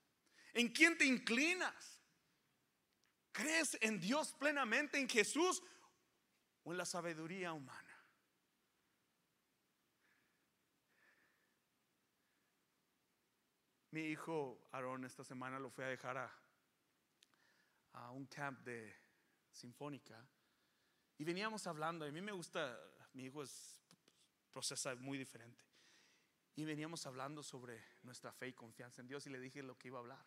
¿En 0.54 0.68
quién 0.68 0.98
te 0.98 1.04
inclinas? 1.04 2.02
¿Crees 3.30 3.76
en 3.80 4.00
Dios 4.00 4.34
plenamente, 4.38 4.98
en 4.98 5.08
Jesús 5.08 5.62
o 6.64 6.72
en 6.72 6.78
la 6.78 6.86
sabiduría 6.86 7.52
humana? 7.52 7.82
Mi 13.90 14.08
hijo 14.08 14.68
Aarón 14.72 15.04
esta 15.04 15.22
semana 15.22 15.58
lo 15.58 15.70
fui 15.70 15.84
a 15.84 15.88
dejar 15.88 16.18
a 16.18 16.45
un 18.16 18.26
camp 18.26 18.60
de 18.64 18.94
sinfónica 19.52 20.26
y 21.18 21.24
veníamos 21.24 21.66
hablando. 21.66 22.04
A 22.04 22.10
mí 22.10 22.20
me 22.20 22.32
gusta, 22.32 22.78
mi 23.12 23.24
hijo 23.24 23.42
es 23.42 23.80
procesa 24.50 24.94
muy 24.94 25.18
diferente. 25.18 25.62
Y 26.54 26.64
veníamos 26.64 27.06
hablando 27.06 27.42
sobre 27.42 27.84
nuestra 28.02 28.32
fe 28.32 28.48
y 28.48 28.52
confianza 28.54 29.02
en 29.02 29.08
Dios 29.08 29.26
y 29.26 29.30
le 29.30 29.38
dije 29.38 29.62
lo 29.62 29.76
que 29.76 29.88
iba 29.88 29.98
a 29.98 30.00
hablar. 30.00 30.26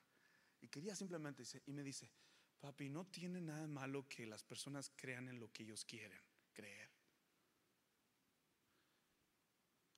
Y 0.62 0.68
quería 0.68 0.96
simplemente, 0.96 1.44
y 1.66 1.74
me 1.74 1.84
dice, 1.84 2.12
Papi, 2.60 2.90
no 2.90 3.08
tiene 3.08 3.42
nada 3.42 3.68
malo 3.68 4.08
que 4.08 4.28
las 4.28 4.44
personas 4.44 4.92
crean 4.96 5.30
en 5.30 5.40
lo 5.40 5.52
que 5.52 5.64
ellos 5.64 5.86
quieren 5.86 6.22
creer. 6.54 6.90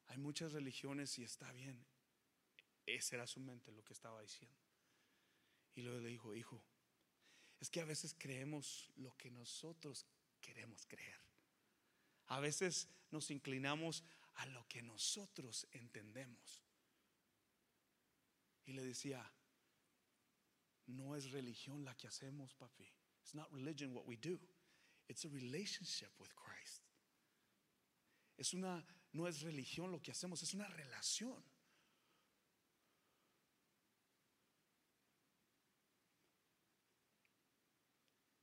Hay 0.07 0.17
muchas 0.17 0.53
religiones 0.53 1.17
y 1.17 1.23
está 1.23 1.51
bien. 1.51 1.85
Esa 2.85 3.15
era 3.15 3.27
su 3.27 3.39
mente 3.39 3.71
lo 3.71 3.83
que 3.83 3.93
estaba 3.93 4.21
diciendo. 4.21 4.57
Y 5.73 5.81
luego 5.81 5.99
le 5.99 6.09
dijo, 6.09 6.35
hijo, 6.35 6.63
es 7.61 7.69
que 7.69 7.79
a 7.79 7.85
veces 7.85 8.15
creemos 8.17 8.89
lo 8.97 9.15
que 9.15 9.29
nosotros 9.29 10.05
queremos 10.41 10.85
creer. 10.87 11.19
A 12.27 12.39
veces 12.39 12.87
nos 13.11 13.29
inclinamos 13.29 14.03
a 14.35 14.47
lo 14.47 14.67
que 14.67 14.81
nosotros 14.81 15.67
entendemos. 15.71 16.63
Y 18.65 18.73
le 18.73 18.83
decía, 18.83 19.31
no 20.87 21.15
es 21.15 21.31
religión 21.31 21.85
la 21.85 21.95
que 21.95 22.07
hacemos, 22.07 22.55
papi. 22.55 22.91
It's 23.21 23.35
not 23.35 23.51
religion 23.51 23.93
what 23.93 24.07
we 24.07 24.17
do. 24.17 24.39
It's 25.07 25.23
a 25.25 25.29
relationship 25.29 26.09
with 26.19 26.33
Christ. 26.33 26.81
Es 28.37 28.53
una 28.55 28.83
no 29.13 29.27
es 29.27 29.41
religión 29.41 29.91
lo 29.91 30.01
que 30.01 30.11
hacemos, 30.11 30.41
es 30.41 30.53
una 30.53 30.67
relación. 30.67 31.43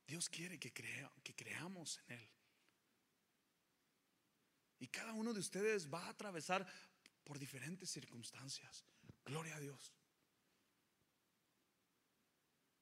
Dios 0.09 0.27
quiere 0.27 0.57
que, 0.57 0.73
crea, 0.73 1.11
que 1.23 1.35
creamos 1.35 2.01
en 2.07 2.19
Él. 2.19 2.29
Y 4.79 4.87
cada 4.87 5.13
uno 5.13 5.35
de 5.35 5.39
ustedes 5.39 5.87
va 5.87 6.03
a 6.03 6.09
atravesar 6.09 6.65
por 7.23 7.37
diferentes 7.37 7.91
circunstancias. 7.91 8.83
Gloria 9.23 9.55
a 9.55 9.59
Dios. 9.59 9.93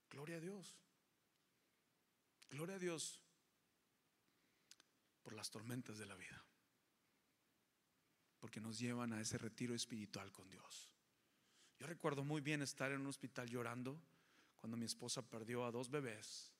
Gloria 0.09 0.37
a 0.37 0.39
Dios. 0.39 0.77
Gloria 2.49 2.75
a 2.75 2.79
Dios 2.79 3.21
por 5.21 5.33
las 5.33 5.51
tormentas 5.51 5.97
de 5.97 6.05
la 6.05 6.15
vida. 6.15 6.45
Porque 8.39 8.61
nos 8.61 8.79
llevan 8.79 9.11
a 9.11 9.19
ese 9.19 9.37
retiro 9.37 9.75
espiritual 9.75 10.31
con 10.31 10.49
Dios. 10.49 10.93
Yo 11.77 11.87
recuerdo 11.87 12.23
muy 12.23 12.39
bien 12.39 12.61
estar 12.61 12.89
en 12.93 13.01
un 13.01 13.07
hospital 13.07 13.49
llorando 13.49 14.01
cuando 14.55 14.77
mi 14.77 14.85
esposa 14.85 15.29
perdió 15.29 15.65
a 15.65 15.71
dos 15.71 15.89
bebés. 15.89 16.56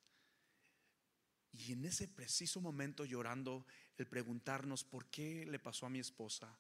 Y 1.52 1.74
en 1.74 1.86
ese 1.86 2.08
preciso 2.08 2.62
momento 2.62 3.06
llorando, 3.06 3.66
el 3.98 4.08
preguntarnos 4.08 4.84
por 4.84 5.06
qué 5.10 5.46
le 5.46 5.60
pasó 5.60 5.86
a 5.86 5.90
mi 5.90 6.00
esposa, 6.00 6.60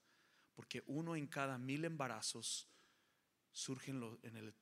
porque 0.55 0.83
uno 0.87 1.15
en 1.15 1.27
cada 1.27 1.57
mil 1.57 1.85
embarazos 1.85 2.67
surge 3.51 3.91
en, 3.91 4.37
el, 4.37 4.53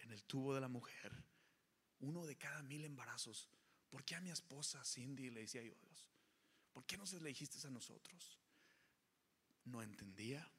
en 0.00 0.10
el 0.10 0.24
tubo 0.24 0.54
de 0.54 0.60
la 0.60 0.68
mujer, 0.68 1.12
uno 2.00 2.26
de 2.26 2.36
cada 2.36 2.62
mil 2.62 2.84
embarazos. 2.84 3.48
¿Por 3.88 4.04
qué 4.04 4.16
a 4.16 4.20
mi 4.20 4.30
esposa 4.30 4.84
Cindy 4.84 5.30
le 5.30 5.40
decía 5.40 5.62
yo 5.62 5.74
Dios? 5.74 6.10
¿Por 6.72 6.84
qué 6.84 6.96
no 6.96 7.06
se 7.06 7.20
le 7.20 7.28
dijiste 7.30 7.66
a 7.66 7.70
nosotros? 7.70 8.38
No 9.64 9.82
entendía. 9.82 10.50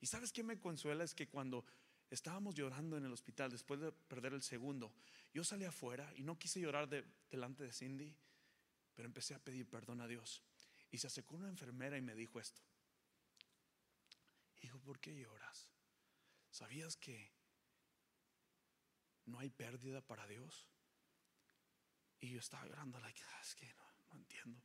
Y 0.00 0.06
sabes 0.06 0.32
qué 0.32 0.42
me 0.42 0.58
consuela 0.58 1.04
es 1.04 1.14
que 1.14 1.28
cuando 1.28 1.64
estábamos 2.10 2.54
llorando 2.54 2.96
en 2.96 3.04
el 3.04 3.12
hospital 3.12 3.50
después 3.50 3.80
de 3.80 3.92
perder 3.92 4.32
el 4.34 4.42
segundo, 4.42 4.94
yo 5.32 5.42
salí 5.44 5.64
afuera 5.64 6.12
y 6.16 6.22
no 6.22 6.38
quise 6.38 6.60
llorar 6.60 6.88
delante 7.30 7.64
de 7.64 7.72
Cindy, 7.72 8.16
pero 8.94 9.06
empecé 9.06 9.34
a 9.34 9.38
pedir 9.38 9.68
perdón 9.68 10.00
a 10.00 10.06
Dios. 10.06 10.42
Y 10.90 10.98
se 10.98 11.08
acercó 11.08 11.34
una 11.34 11.48
enfermera 11.48 11.98
y 11.98 12.02
me 12.02 12.14
dijo 12.14 12.38
esto. 12.38 12.62
Hijo, 14.62 14.78
¿por 14.78 15.00
qué 15.00 15.14
lloras? 15.14 15.68
¿Sabías 16.50 16.96
que 16.96 17.32
no 19.26 19.40
hay 19.40 19.50
pérdida 19.50 20.00
para 20.00 20.26
Dios? 20.26 20.68
Y 22.20 22.30
yo 22.30 22.38
estaba 22.38 22.66
llorando, 22.66 23.00
like, 23.00 23.20
ah, 23.22 23.40
es 23.42 23.54
que 23.56 23.74
no, 23.74 23.84
no 24.08 24.14
entiendo. 24.14 24.62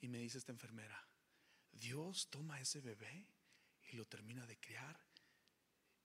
Y 0.00 0.08
me 0.08 0.18
dice 0.18 0.38
esta 0.38 0.52
enfermera, 0.52 1.06
Dios 1.72 2.28
toma 2.30 2.60
ese 2.60 2.80
bebé 2.80 3.28
y 3.90 3.96
lo 3.96 4.06
termina 4.06 4.46
de 4.46 4.58
criar. 4.58 5.05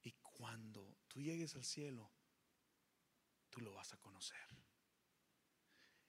Y 0.03 0.11
cuando 0.13 0.97
tú 1.07 1.21
llegues 1.21 1.55
al 1.55 1.63
cielo, 1.63 2.11
tú 3.49 3.61
lo 3.61 3.73
vas 3.73 3.93
a 3.93 3.97
conocer. 3.97 4.39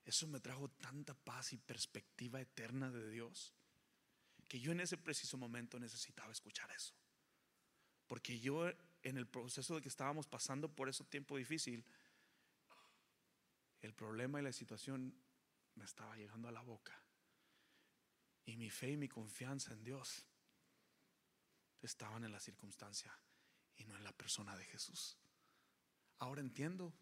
Eso 0.04 0.26
me 0.26 0.40
trajo 0.40 0.68
tanta 0.68 1.14
paz 1.14 1.52
y 1.52 1.58
perspectiva 1.58 2.40
eterna 2.40 2.90
de 2.90 3.10
Dios 3.10 3.54
que 4.48 4.60
yo 4.60 4.72
en 4.72 4.80
ese 4.80 4.98
preciso 4.98 5.38
momento 5.38 5.78
necesitaba 5.78 6.32
escuchar 6.32 6.70
eso. 6.72 6.94
Porque 8.06 8.38
yo 8.38 8.68
en 9.02 9.16
el 9.16 9.26
proceso 9.26 9.76
de 9.76 9.80
que 9.80 9.88
estábamos 9.88 10.26
pasando 10.26 10.74
por 10.74 10.88
ese 10.88 11.04
tiempo 11.04 11.36
difícil, 11.36 11.84
el 13.80 13.94
problema 13.94 14.40
y 14.40 14.44
la 14.44 14.52
situación 14.52 15.14
me 15.74 15.84
estaba 15.84 16.16
llegando 16.16 16.48
a 16.48 16.52
la 16.52 16.60
boca. 16.60 17.00
Y 18.44 18.56
mi 18.56 18.70
fe 18.70 18.90
y 18.90 18.96
mi 18.96 19.08
confianza 19.08 19.72
en 19.72 19.84
Dios 19.84 20.26
estaban 21.80 22.24
en 22.24 22.32
la 22.32 22.40
circunstancia 22.40 23.16
no 23.84 23.96
en 23.96 24.04
la 24.04 24.12
persona 24.12 24.56
de 24.56 24.64
Jesús. 24.64 25.16
Ahora 26.18 26.40
entiendo, 26.40 26.92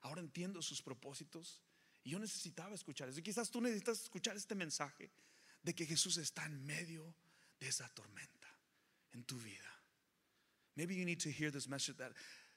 ahora 0.00 0.20
entiendo 0.20 0.62
sus 0.62 0.82
propósitos. 0.82 1.62
Y 2.04 2.10
yo 2.10 2.18
necesitaba 2.18 2.74
escuchar 2.74 3.08
eso. 3.08 3.18
Y 3.18 3.22
quizás 3.22 3.50
tú 3.50 3.60
necesitas 3.60 4.02
escuchar 4.02 4.36
este 4.36 4.54
mensaje 4.54 5.10
de 5.62 5.74
que 5.74 5.84
Jesús 5.84 6.16
está 6.18 6.46
en 6.46 6.64
medio 6.64 7.14
de 7.58 7.68
esa 7.68 7.88
tormenta 7.88 8.48
en 9.12 9.24
tu 9.24 9.36
vida. 9.36 9.68
Maybe 10.76 10.94
you 10.94 11.04
need 11.04 11.20
to 11.20 11.30
hear 11.30 11.50
this 11.50 11.68
message 11.68 11.96
that, 11.96 12.12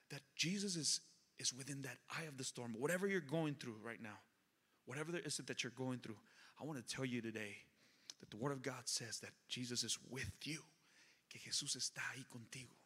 that 0.09 0.21
Jesus 0.35 0.75
is, 0.75 1.01
is 1.39 1.53
within 1.53 1.81
that 1.83 1.97
eye 2.09 2.25
of 2.27 2.37
the 2.37 2.43
storm. 2.43 2.75
Whatever 2.77 3.07
you're 3.07 3.21
going 3.21 3.55
through 3.55 3.77
right 3.81 4.01
now, 4.01 4.19
whatever 4.85 5.15
it 5.15 5.25
is 5.25 5.37
that 5.37 5.63
you're 5.63 5.71
going 5.75 5.99
through, 5.99 6.17
I 6.61 6.65
want 6.65 6.77
to 6.77 6.95
tell 6.95 7.05
you 7.05 7.21
today 7.21 7.55
that 8.19 8.29
the 8.29 8.37
Word 8.37 8.51
of 8.51 8.61
God 8.61 8.83
says 8.85 9.19
that 9.21 9.31
Jesus 9.47 9.83
is 9.83 9.97
with 10.09 10.31
you, 10.43 10.59
que 11.29 11.39
Jesús 11.39 11.75
está 11.75 12.01
ahí 12.13 12.25
contigo. 12.29 12.78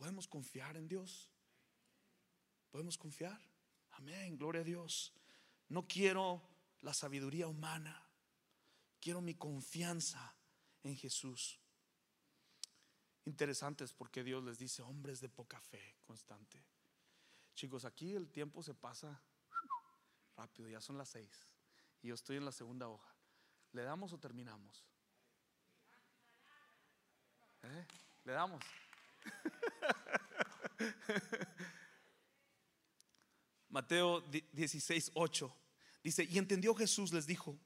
¿Podemos 0.00 0.26
confiar 0.26 0.78
en 0.78 0.88
Dios? 0.88 1.30
¿Podemos 2.70 2.96
confiar? 2.96 3.38
Amén, 3.90 4.38
gloria 4.38 4.62
a 4.62 4.64
Dios. 4.64 5.12
No 5.68 5.86
quiero 5.86 6.40
la 6.80 6.94
sabiduría 6.94 7.46
humana, 7.46 8.08
quiero 8.98 9.20
mi 9.20 9.34
confianza 9.34 10.34
en 10.84 10.96
Jesús. 10.96 11.60
Interesantes 13.26 13.92
porque 13.92 14.24
Dios 14.24 14.42
les 14.42 14.58
dice 14.58 14.80
hombres 14.80 15.20
de 15.20 15.28
poca 15.28 15.60
fe 15.60 15.98
constante. 16.06 16.64
Chicos, 17.54 17.84
aquí 17.84 18.14
el 18.14 18.30
tiempo 18.30 18.62
se 18.62 18.72
pasa 18.72 19.22
rápido, 20.34 20.70
ya 20.70 20.80
son 20.80 20.96
las 20.96 21.10
seis 21.10 21.30
y 22.00 22.08
yo 22.08 22.14
estoy 22.14 22.38
en 22.38 22.46
la 22.46 22.52
segunda 22.52 22.88
hoja. 22.88 23.14
¿Le 23.72 23.82
damos 23.82 24.14
o 24.14 24.18
terminamos? 24.18 24.82
¿Eh? 27.64 27.86
¿Le 28.24 28.32
damos? 28.32 28.64
Mateo 33.68 34.20
16, 34.52 35.12
8 35.14 35.56
dice, 36.02 36.24
y 36.24 36.38
entendió 36.38 36.74
Jesús, 36.74 37.12
les 37.12 37.26
dijo, 37.26 37.58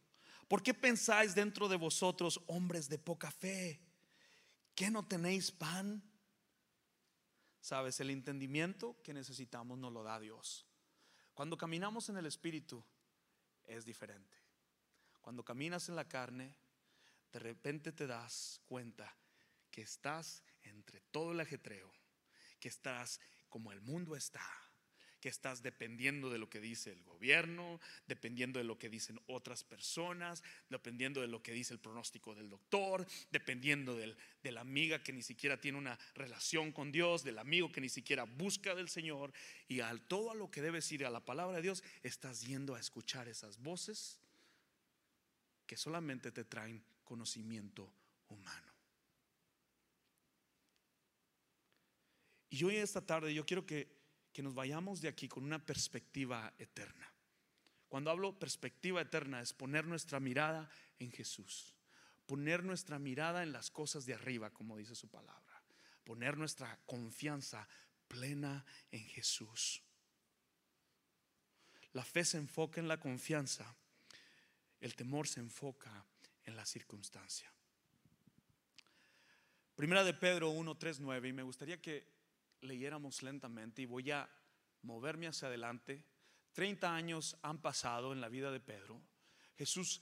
¿por 0.49 0.63
qué 0.63 0.75
pensáis 0.75 1.35
dentro 1.35 1.69
de 1.69 1.77
vosotros, 1.77 2.41
hombres 2.47 2.89
de 2.89 2.99
poca 2.99 3.31
fe? 3.31 3.81
¿Que 4.75 4.91
no 4.91 5.07
tenéis 5.07 5.51
pan? 5.51 6.03
Sabes, 7.61 8.01
el 8.01 8.11
entendimiento 8.11 9.01
que 9.03 9.15
necesitamos 9.15 9.79
nos 9.79 9.93
lo 9.93 10.03
da 10.03 10.21
Dios. 10.21 10.67
Cuando 11.33 11.57
caminamos 11.57 12.09
en 12.09 12.19
el 12.19 12.27
Espíritu 12.27 12.85
es 13.65 13.85
diferente. 13.85 14.37
Cuando 15.21 15.43
caminas 15.43 15.89
en 15.89 15.97
la 15.97 16.07
carne, 16.07 16.55
de 17.33 17.39
repente 17.39 17.93
te 17.93 18.07
das 18.07 18.61
cuenta 18.67 19.17
que 19.71 19.83
estás 19.83 20.45
entre 20.65 21.01
todo 21.11 21.33
el 21.33 21.41
ajetreo, 21.41 21.93
que 22.61 22.69
estás 22.69 23.21
como 23.49 23.73
el 23.73 23.81
mundo 23.81 24.17
está, 24.17 24.45
que 25.25 25.31
estás 25.31 25.63
dependiendo 25.63 26.29
de 26.29 26.37
lo 26.37 26.51
que 26.51 26.61
dice 26.61 26.93
el 26.93 27.03
gobierno, 27.03 27.81
dependiendo 28.07 28.59
de 28.59 28.65
lo 28.65 28.79
que 28.79 28.91
dicen 28.91 29.19
otras 29.27 29.65
personas, 29.65 30.43
dependiendo 30.69 31.23
de 31.23 31.29
lo 31.29 31.43
que 31.43 31.53
dice 31.53 31.73
el 31.73 31.81
pronóstico 31.81 32.35
del 32.35 32.51
doctor, 32.51 33.07
dependiendo 33.31 33.97
del, 33.97 34.19
de 34.43 34.53
la 34.53 34.61
amiga 34.61 35.03
que 35.03 35.15
ni 35.15 35.23
siquiera 35.23 35.59
tiene 35.59 35.79
una 35.79 35.99
relación 36.15 36.73
con 36.73 36.93
Dios, 36.93 37.25
del 37.25 37.39
amigo 37.39 37.73
que 37.73 37.81
ni 37.81 37.89
siquiera 37.89 38.25
busca 38.25 38.75
del 38.75 38.91
Señor, 38.91 39.33
y 39.67 39.81
al 39.81 40.03
todo 40.03 40.31
a 40.31 40.35
lo 40.35 40.51
que 40.51 40.61
debes 40.61 40.93
ir 40.93 41.07
a 41.07 41.11
la 41.11 41.25
palabra 41.25 41.57
de 41.57 41.63
Dios, 41.63 41.83
estás 42.03 42.43
yendo 42.43 42.75
a 42.75 42.81
escuchar 42.81 43.27
esas 43.27 43.57
voces 43.63 44.21
que 45.67 45.79
solamente 45.79 46.33
te 46.33 46.45
traen 46.45 46.85
conocimiento 47.03 47.91
humano. 48.29 48.64
Y 52.55 52.65
hoy 52.65 52.77
esta 52.77 53.05
tarde 53.05 53.35
yo 53.35 53.45
quiero 53.45 53.67
que 53.67 54.05
que 54.35 54.43
nos 54.43 54.53
vayamos 54.53 55.01
de 55.01 55.09
aquí 55.09 55.29
con 55.29 55.45
una 55.45 55.65
perspectiva 55.65 56.53
eterna. 56.59 57.09
Cuando 57.89 58.11
hablo 58.11 58.37
perspectiva 58.37 59.01
eterna 59.01 59.41
es 59.41 59.53
poner 59.53 59.87
nuestra 59.87 60.19
mirada 60.19 60.69
en 60.99 61.13
Jesús, 61.13 61.73
poner 62.27 62.65
nuestra 62.65 62.99
mirada 62.99 63.45
en 63.45 63.53
las 63.53 63.71
cosas 63.71 64.05
de 64.07 64.15
arriba, 64.15 64.51
como 64.51 64.77
dice 64.77 64.97
su 64.97 65.09
palabra, 65.09 65.63
poner 66.03 66.37
nuestra 66.37 66.81
confianza 66.85 67.69
plena 68.09 68.67
en 68.91 69.05
Jesús. 69.07 69.81
La 71.93 72.05
fe 72.05 72.25
se 72.25 72.39
enfoca 72.39 72.81
en 72.81 72.89
la 72.89 72.99
confianza, 72.99 73.73
el 74.81 74.97
temor 74.97 75.29
se 75.29 75.39
enfoca 75.39 76.05
en 76.43 76.57
la 76.57 76.67
circunstancia. 76.67 77.53
Primera 79.77 80.03
de 80.03 80.15
Pedro 80.15 80.51
1, 80.51 80.77
3, 80.77 80.99
9, 80.99 81.29
y 81.29 81.33
me 81.33 81.45
gustaría 81.45 81.81
que 81.81 82.14
leyéramos 82.65 83.23
lentamente 83.23 83.83
y 83.83 83.87
voy 83.87 84.11
a 84.11 84.29
moverme 84.83 85.29
hacia 85.29 85.49
adelante. 85.49 86.05
30 86.53 86.95
años 86.95 87.37
han 87.43 87.61
pasado 87.61 88.13
en 88.13 88.21
la 88.21 88.29
vida 88.29 88.51
de 88.51 88.61
Pedro. 88.61 89.01
Jesús, 89.57 90.01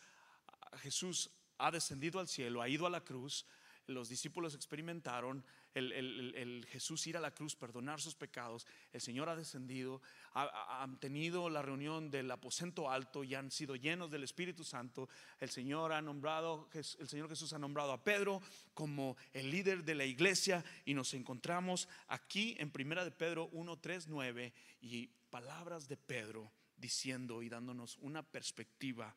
Jesús 0.78 1.30
ha 1.58 1.70
descendido 1.70 2.20
al 2.20 2.28
cielo, 2.28 2.62
ha 2.62 2.68
ido 2.68 2.86
a 2.86 2.90
la 2.90 3.04
cruz. 3.04 3.46
Los 3.86 4.08
discípulos 4.08 4.54
experimentaron 4.54 5.44
el, 5.74 6.66
Jesús 6.70 7.06
ir 7.06 7.16
a 7.16 7.20
la 7.20 7.32
cruz, 7.32 7.56
perdonar 7.56 8.00
sus 8.00 8.14
pecados, 8.14 8.66
el 8.92 9.00
Señor 9.00 9.28
ha 9.28 9.36
descendido, 9.36 10.02
han 10.34 10.98
tenido 10.98 11.48
la 11.48 11.62
reunión 11.62 12.10
del 12.10 12.30
aposento 12.30 12.90
alto 12.90 13.24
y 13.24 13.34
han 13.34 13.50
sido 13.50 13.76
llenos 13.76 14.10
del 14.10 14.24
Espíritu 14.24 14.64
Santo. 14.64 15.08
El 15.40 15.50
Señor 15.50 15.92
ha 15.92 16.02
nombrado, 16.02 16.68
el 16.72 17.08
Señor 17.08 17.28
Jesús 17.28 17.52
ha 17.52 17.58
nombrado 17.58 17.92
a 17.92 18.04
Pedro 18.04 18.40
como 18.74 19.16
el 19.32 19.50
líder 19.50 19.84
de 19.84 19.94
la 19.94 20.04
iglesia 20.04 20.64
y 20.84 20.94
nos 20.94 21.14
encontramos 21.14 21.88
aquí 22.08 22.56
en 22.58 22.70
Primera 22.70 23.04
de 23.04 23.10
Pedro 23.10 23.48
1, 23.52 23.78
3, 23.78 24.08
9 24.08 24.52
y 24.82 25.08
palabras 25.30 25.88
de 25.88 25.96
Pedro 25.96 26.52
diciendo 26.76 27.42
y 27.42 27.48
dándonos 27.48 27.96
una 27.98 28.22
perspectiva 28.22 29.14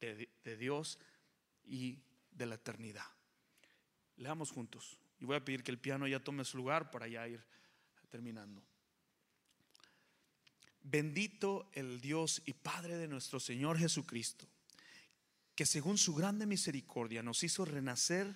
de, 0.00 0.30
de 0.44 0.56
Dios 0.56 0.98
y 1.64 1.98
de 2.30 2.46
la 2.46 2.54
eternidad. 2.54 3.06
Leamos 4.16 4.50
juntos. 4.50 4.98
Y 5.20 5.24
voy 5.24 5.36
a 5.36 5.44
pedir 5.44 5.62
que 5.62 5.70
el 5.70 5.78
piano 5.78 6.06
ya 6.06 6.20
tome 6.20 6.44
su 6.44 6.56
lugar 6.56 6.90
para 6.90 7.08
ya 7.08 7.26
ir 7.26 7.44
terminando. 8.08 8.62
Bendito 10.80 11.70
el 11.74 12.00
Dios 12.00 12.42
y 12.46 12.54
Padre 12.54 12.96
de 12.96 13.08
nuestro 13.08 13.40
Señor 13.40 13.78
Jesucristo, 13.78 14.48
que 15.54 15.66
según 15.66 15.98
su 15.98 16.14
grande 16.14 16.46
misericordia 16.46 17.22
nos 17.22 17.42
hizo 17.42 17.64
renacer. 17.64 18.34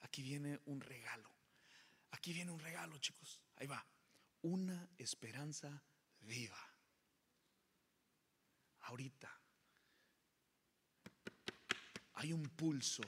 Aquí 0.00 0.22
viene 0.22 0.60
un 0.66 0.80
regalo. 0.80 1.30
Aquí 2.10 2.32
viene 2.32 2.50
un 2.50 2.60
regalo, 2.60 2.98
chicos. 2.98 3.40
Ahí 3.56 3.66
va. 3.66 3.84
Una 4.42 4.88
esperanza 4.98 5.82
viva. 6.20 6.58
Ahorita 8.80 9.40
hay 12.14 12.32
un 12.32 12.48
pulso 12.50 13.02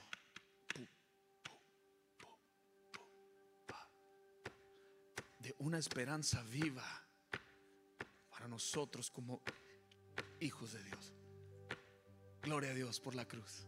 una 5.59 5.79
esperanza 5.79 6.43
viva 6.43 6.85
para 8.31 8.49
nosotros 8.49 9.11
como 9.11 9.43
hijos 10.41 10.73
de 10.73 10.83
Dios. 10.85 11.13
Gloria 12.43 12.71
a 12.71 12.75
Dios 12.75 13.01
por 13.01 13.15
la 13.15 13.27
cruz. 13.27 13.67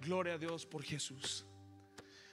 Gloria 0.00 0.34
a 0.34 0.38
Dios 0.38 0.66
por 0.66 0.82
Jesús. 0.82 1.44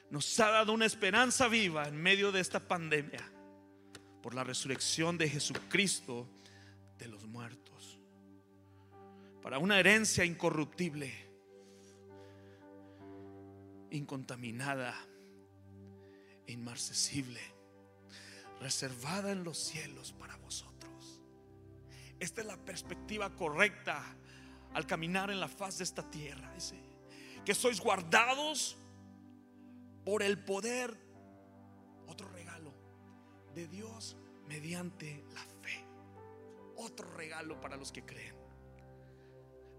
Nos 0.10 0.40
ha 0.40 0.50
dado 0.50 0.74
una 0.74 0.86
esperanza 0.86 1.48
viva 1.48 1.88
en 1.88 1.98
medio 1.98 2.32
de 2.32 2.40
esta 2.40 2.66
pandemia 2.66 3.30
por 4.22 4.34
la 4.34 4.44
resurrección 4.44 5.18
de 5.18 5.30
Jesucristo 5.30 6.30
de 6.98 7.08
los 7.08 7.26
muertos. 7.26 8.00
Para 9.42 9.60
una 9.60 9.80
herencia 9.80 10.24
incorruptible, 10.24 11.14
incontaminada, 13.92 14.96
inmarcesible 16.48 17.57
reservada 18.60 19.32
en 19.32 19.44
los 19.44 19.58
cielos 19.58 20.14
para 20.14 20.36
vosotros. 20.38 21.22
Esta 22.20 22.42
es 22.42 22.48
la 22.48 22.58
perspectiva 22.58 23.36
correcta 23.36 24.04
al 24.74 24.86
caminar 24.86 25.30
en 25.32 25.40
la 25.40 25.48
faz 25.48 25.78
de 25.78 25.84
esta 25.84 26.10
tierra. 26.10 26.52
Dice, 26.54 26.80
que 27.46 27.56
sois 27.56 27.80
guardados 27.80 28.78
por 30.04 30.24
el 30.24 30.38
poder, 30.44 30.98
otro 32.08 32.28
regalo 32.30 32.74
de 33.54 33.68
Dios 33.68 34.18
mediante 34.48 35.24
la 35.34 35.46
fe. 35.62 35.84
Otro 36.76 37.12
regalo 37.16 37.60
para 37.60 37.76
los 37.76 37.92
que 37.92 38.06
creen. 38.06 38.36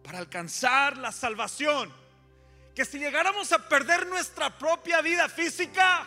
Para 0.02 0.18
alcanzar 0.18 0.96
la 0.96 1.12
salvación. 1.12 1.92
Que 2.74 2.84
si 2.84 2.98
llegáramos 2.98 3.52
a 3.52 3.68
perder 3.68 4.06
nuestra 4.06 4.56
propia 4.56 5.00
vida 5.00 5.28
física, 5.28 6.06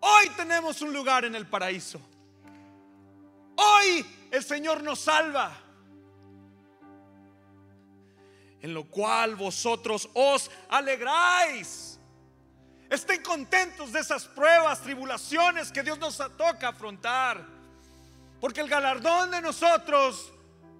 Hoy 0.00 0.30
tenemos 0.30 0.80
un 0.80 0.92
lugar 0.92 1.24
en 1.24 1.34
el 1.34 1.46
paraíso. 1.46 2.00
Hoy 3.56 4.06
el 4.30 4.42
Señor 4.42 4.82
nos 4.82 5.00
salva. 5.00 5.52
En 8.62 8.74
lo 8.74 8.84
cual 8.84 9.36
vosotros 9.36 10.08
os 10.14 10.50
alegráis. 10.68 11.98
Estén 12.88 13.22
contentos 13.22 13.92
de 13.92 14.00
esas 14.00 14.26
pruebas, 14.26 14.80
tribulaciones 14.82 15.70
que 15.70 15.82
Dios 15.82 15.98
nos 15.98 16.16
toca 16.36 16.68
afrontar. 16.68 17.46
Porque 18.40 18.60
el 18.60 18.68
galardón 18.68 19.30
de 19.30 19.42
nosotros 19.42 20.32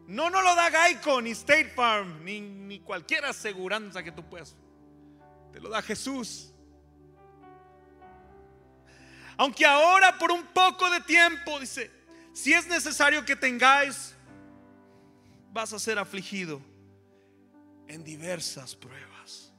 no 0.07 0.29
nos 0.29 0.43
lo 0.43 0.55
da 0.55 0.71
Geico, 0.71 1.21
ni 1.21 1.31
State 1.31 1.73
Farm, 1.77 2.25
ni, 2.25 2.41
ni 2.41 2.81
cualquier 2.81 3.27
aseguranza 3.27 4.03
que 4.03 4.11
tú 4.11 4.29
puedas. 4.29 4.57
Te 5.53 5.61
lo 5.61 5.69
da 5.69 5.83
Jesús. 5.83 6.50
Aunque 9.41 9.65
ahora 9.65 10.19
por 10.19 10.31
un 10.31 10.45
poco 10.49 10.91
de 10.91 11.01
tiempo, 11.01 11.59
dice, 11.59 11.91
si 12.35 12.53
es 12.53 12.67
necesario 12.67 13.25
que 13.25 13.35
tengáis, 13.35 14.15
vas 15.51 15.73
a 15.73 15.79
ser 15.79 15.99
afligido 15.99 16.61
en 17.89 18.05
diversas 18.05 18.77
pruebas. 18.77 19.55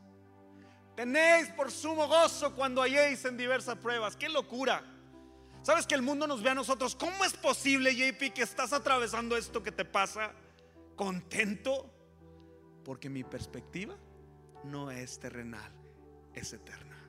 Tenéis 0.96 1.48
por 1.50 1.72
sumo 1.72 2.08
gozo 2.08 2.54
cuando 2.54 2.84
halléis 2.84 3.26
en 3.26 3.38
diversas 3.38 3.76
pruebas. 3.76 4.16
Qué 4.16 4.30
locura. 4.30 4.84
¿Sabes 5.64 5.88
que 5.88 5.96
el 5.96 6.04
mundo 6.04 6.28
nos 6.28 6.44
ve 6.44 6.52
a 6.52 6.56
nosotros? 6.56 6.96
¿Cómo 6.96 7.26
es 7.26 7.34
posible, 7.34 7.96
JP, 7.96 8.34
que 8.36 8.44
estás 8.44 8.74
atravesando 8.74 9.36
esto 9.36 9.64
que 9.64 9.72
te 9.72 9.84
pasa 9.84 10.32
contento? 10.96 11.92
Porque 12.86 13.10
mi 13.10 13.24
perspectiva 13.24 13.96
no 14.64 14.92
es 14.92 15.18
terrenal, 15.18 15.72
es 16.36 16.54
eterna. 16.54 17.00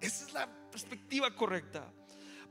Esa 0.00 0.26
es 0.26 0.32
la 0.32 0.57
perspectiva 0.70 1.34
correcta. 1.34 1.84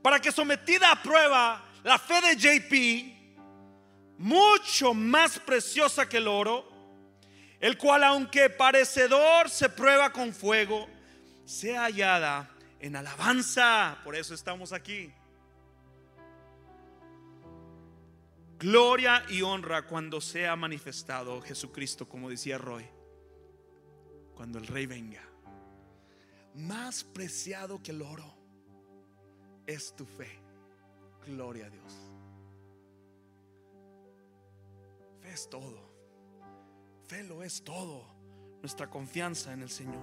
Para 0.02 0.20
que 0.20 0.32
sometida 0.32 0.92
a 0.92 1.02
prueba 1.02 1.64
la 1.82 1.98
fe 1.98 2.20
de 2.20 2.36
JP, 2.36 4.18
mucho 4.18 4.94
más 4.94 5.38
preciosa 5.38 6.08
que 6.08 6.18
el 6.18 6.28
oro, 6.28 6.68
el 7.60 7.76
cual 7.76 8.04
aunque 8.04 8.50
parecedor 8.50 9.50
se 9.50 9.68
prueba 9.68 10.12
con 10.12 10.32
fuego, 10.32 10.88
sea 11.44 11.84
hallada 11.84 12.50
en 12.80 12.96
alabanza. 12.96 13.98
Por 14.04 14.14
eso 14.14 14.34
estamos 14.34 14.72
aquí. 14.72 15.12
Gloria 18.58 19.24
y 19.28 19.42
honra 19.42 19.86
cuando 19.86 20.20
sea 20.20 20.56
manifestado 20.56 21.40
Jesucristo, 21.42 22.08
como 22.08 22.28
decía 22.28 22.58
Roy, 22.58 22.84
cuando 24.34 24.58
el 24.58 24.66
rey 24.66 24.86
venga 24.86 25.27
más 26.58 27.04
preciado 27.04 27.82
que 27.82 27.92
el 27.92 28.02
oro 28.02 28.34
es 29.66 29.94
tu 29.94 30.04
fe. 30.04 30.28
Gloria 31.26 31.66
a 31.66 31.70
Dios. 31.70 31.92
Fe 35.20 35.32
es 35.32 35.48
todo. 35.48 35.88
Fe 37.06 37.22
lo 37.22 37.42
es 37.42 37.62
todo. 37.62 38.04
Nuestra 38.60 38.88
confianza 38.90 39.52
en 39.52 39.62
el 39.62 39.70
Señor. 39.70 40.02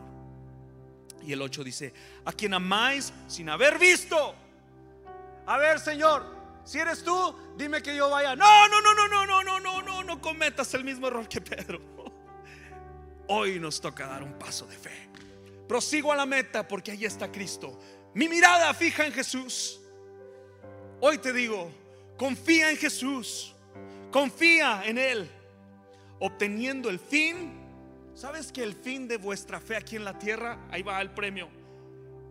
Y 1.23 1.33
el 1.33 1.41
8 1.41 1.63
dice, 1.63 1.93
a 2.23 2.31
quien 2.31 2.53
amáis 2.53 3.11
sin 3.27 3.49
haber 3.49 3.77
visto. 3.77 4.35
A 5.47 5.57
ver, 5.57 5.79
Señor, 5.79 6.25
si 6.63 6.79
eres 6.79 7.03
tú, 7.03 7.35
dime 7.57 7.81
que 7.81 7.95
yo 7.95 8.09
vaya. 8.09 8.35
No, 8.35 8.67
no, 8.67 8.81
no, 8.81 8.93
no, 8.93 9.07
no, 9.07 9.25
no, 9.25 9.43
no, 9.43 9.59
no, 9.59 9.81
no, 9.81 10.03
no 10.03 10.21
cometas 10.21 10.73
el 10.73 10.83
mismo 10.83 11.07
error 11.07 11.27
que 11.27 11.41
Pedro. 11.41 11.81
Hoy 13.27 13.59
nos 13.59 13.81
toca 13.81 14.07
dar 14.07 14.23
un 14.23 14.33
paso 14.33 14.65
de 14.67 14.77
fe. 14.77 15.09
Prosigo 15.67 16.11
a 16.11 16.15
la 16.15 16.25
meta 16.25 16.67
porque 16.67 16.91
ahí 16.91 17.05
está 17.05 17.31
Cristo. 17.31 17.79
Mi 18.13 18.29
mirada 18.29 18.73
fija 18.73 19.05
en 19.05 19.13
Jesús. 19.13 19.81
Hoy 21.01 21.17
te 21.17 21.33
digo, 21.33 21.71
confía 22.17 22.71
en 22.71 22.77
Jesús. 22.77 23.53
Confía 24.11 24.83
en 24.85 24.97
Él. 24.97 25.29
Obteniendo 26.19 26.89
el 26.89 26.99
fin. 26.99 27.65
¿Sabes 28.15 28.53
que 28.53 28.63
el 28.63 28.73
fin 28.73 29.09
de 29.09 29.17
vuestra 29.17 29.59
fe 29.59 29.75
aquí 29.75 29.97
en 29.97 30.05
la 30.05 30.17
tierra, 30.17 30.57
ahí 30.71 30.81
va 30.81 31.01
el 31.01 31.11
premio, 31.11 31.49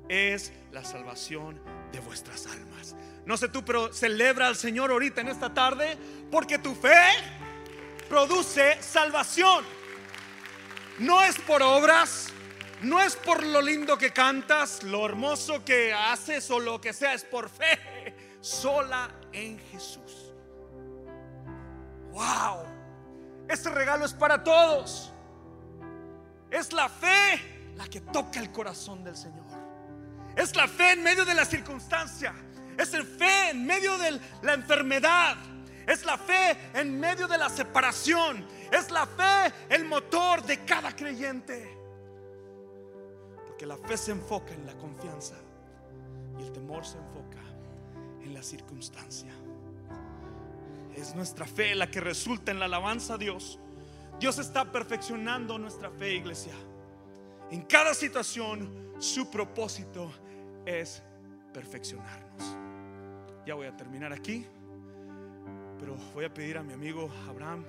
es 0.09 0.51
la 0.73 0.83
salvación 0.83 1.61
de 1.93 2.01
vuestras 2.01 2.47
almas? 2.47 2.97
No 3.27 3.37
sé 3.37 3.49
tú, 3.49 3.63
pero 3.63 3.93
celebra 3.93 4.47
al 4.47 4.57
Señor 4.57 4.91
ahorita 4.91 5.21
en 5.21 5.29
esta 5.29 5.53
tarde 5.53 5.99
porque 6.31 6.59
tu 6.59 6.75
fe 6.75 7.03
produce 8.09 8.83
salvación. 8.83 9.63
No 10.99 11.23
es 11.23 11.39
por 11.41 11.63
obras, 11.63 12.33
no 12.85 13.01
es 13.01 13.17
por 13.17 13.43
lo 13.43 13.61
lindo 13.61 13.97
que 13.97 14.13
cantas, 14.13 14.83
lo 14.83 15.07
hermoso 15.07 15.65
que 15.65 15.93
haces 15.93 16.51
o 16.51 16.61
lo 16.61 16.81
que 16.81 16.93
sea, 16.93 17.15
es 17.15 17.25
por 17.25 17.49
fe, 17.49 18.37
sola 18.41 19.11
en 19.33 19.59
Jesús. 19.71 20.33
Wow, 22.13 22.65
este 23.49 23.71
regalo 23.71 24.05
es 24.05 24.13
para 24.13 24.43
todos. 24.43 25.13
Es 26.51 26.73
la 26.73 26.89
fe 26.89 27.73
la 27.77 27.87
que 27.89 28.01
toca 28.01 28.39
el 28.39 28.53
corazón 28.53 29.03
del 29.03 29.17
Señor. 29.17 29.45
Es 30.37 30.55
la 30.55 30.69
fe 30.69 30.93
en 30.93 31.03
medio 31.03 31.25
de 31.25 31.35
la 31.35 31.45
circunstancia. 31.45 32.35
Es 32.79 32.93
el 32.95 33.05
fe 33.05 33.51
en 33.51 33.67
medio 33.67 33.99
de 33.99 34.21
la 34.43 34.55
enfermedad. 34.55 35.37
Es 35.87 36.05
la 36.05 36.17
fe 36.17 36.57
en 36.75 36.99
medio 36.99 37.27
de 37.29 37.39
la 37.39 37.49
separación. 37.49 38.47
Es 38.71 38.91
la 38.91 39.07
fe 39.07 39.53
el 39.69 39.85
motor 39.85 40.43
de 40.43 40.65
cada 40.65 40.95
creyente. 40.95 41.74
La 43.67 43.77
fe 43.79 43.97
se 43.97 44.13
enfoca 44.13 44.53
en 44.53 44.67
la 44.67 44.75
confianza 44.75 45.37
y 46.39 46.43
el 46.43 46.53
temor 46.53 46.85
se 46.85 46.99
enfoca 46.99 47.41
en 48.23 48.35
la 48.35 48.43
circunstancia. 48.43 49.33
Es 50.95 51.15
nuestra 51.15 51.47
fe 51.47 51.75
la 51.75 51.91
que 51.91 52.01
resulta 52.01 52.51
en 52.51 52.59
la 52.59 52.67
alabanza 52.67 53.15
a 53.15 53.19
Dios. 53.19 53.59
Dios 54.21 54.39
está 54.39 54.71
perfeccionando 54.71 55.59
nuestra 55.59 55.91
fe, 55.91 56.15
iglesia. 56.15 56.55
En 57.51 57.63
cada 57.63 57.95
situación, 57.95 58.95
su 58.99 59.31
propósito 59.31 60.11
es 60.67 61.03
perfeccionarnos. 61.53 62.57
Ya 63.47 63.55
voy 63.55 63.67
a 63.67 63.77
terminar 63.77 64.13
aquí, 64.13 64.47
pero 65.79 65.97
voy 66.15 66.27
a 66.27 66.33
pedir 66.33 66.59
a 66.59 66.63
mi 66.63 66.73
amigo 66.73 67.11
Abraham 67.29 67.65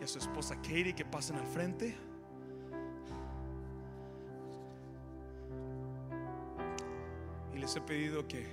y 0.00 0.04
a 0.04 0.08
su 0.08 0.18
esposa 0.18 0.56
Katie 0.56 0.94
que 0.94 1.04
pasen 1.04 1.36
al 1.36 1.46
frente. 1.46 2.11
Les 7.62 7.76
he 7.76 7.80
pedido 7.80 8.26
que, 8.26 8.44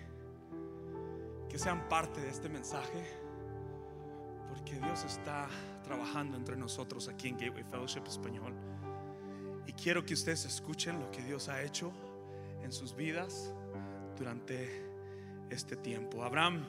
que 1.49 1.57
sean 1.57 1.89
parte 1.89 2.21
de 2.21 2.29
este 2.29 2.47
mensaje, 2.47 3.03
porque 4.47 4.75
Dios 4.75 5.03
está 5.03 5.47
trabajando 5.83 6.37
entre 6.37 6.55
nosotros 6.55 7.07
aquí 7.07 7.29
en 7.29 7.39
Gateway 7.39 7.63
Fellowship 7.63 8.03
Español. 8.07 8.53
Y 9.65 9.73
quiero 9.73 10.05
que 10.05 10.13
ustedes 10.13 10.45
escuchen 10.45 10.99
lo 10.99 11.09
que 11.09 11.23
Dios 11.23 11.49
ha 11.49 11.63
hecho 11.63 11.91
en 12.61 12.71
sus 12.71 12.95
vidas 12.95 13.51
durante 14.15 14.87
este 15.49 15.75
tiempo. 15.75 16.23
Abraham 16.23 16.63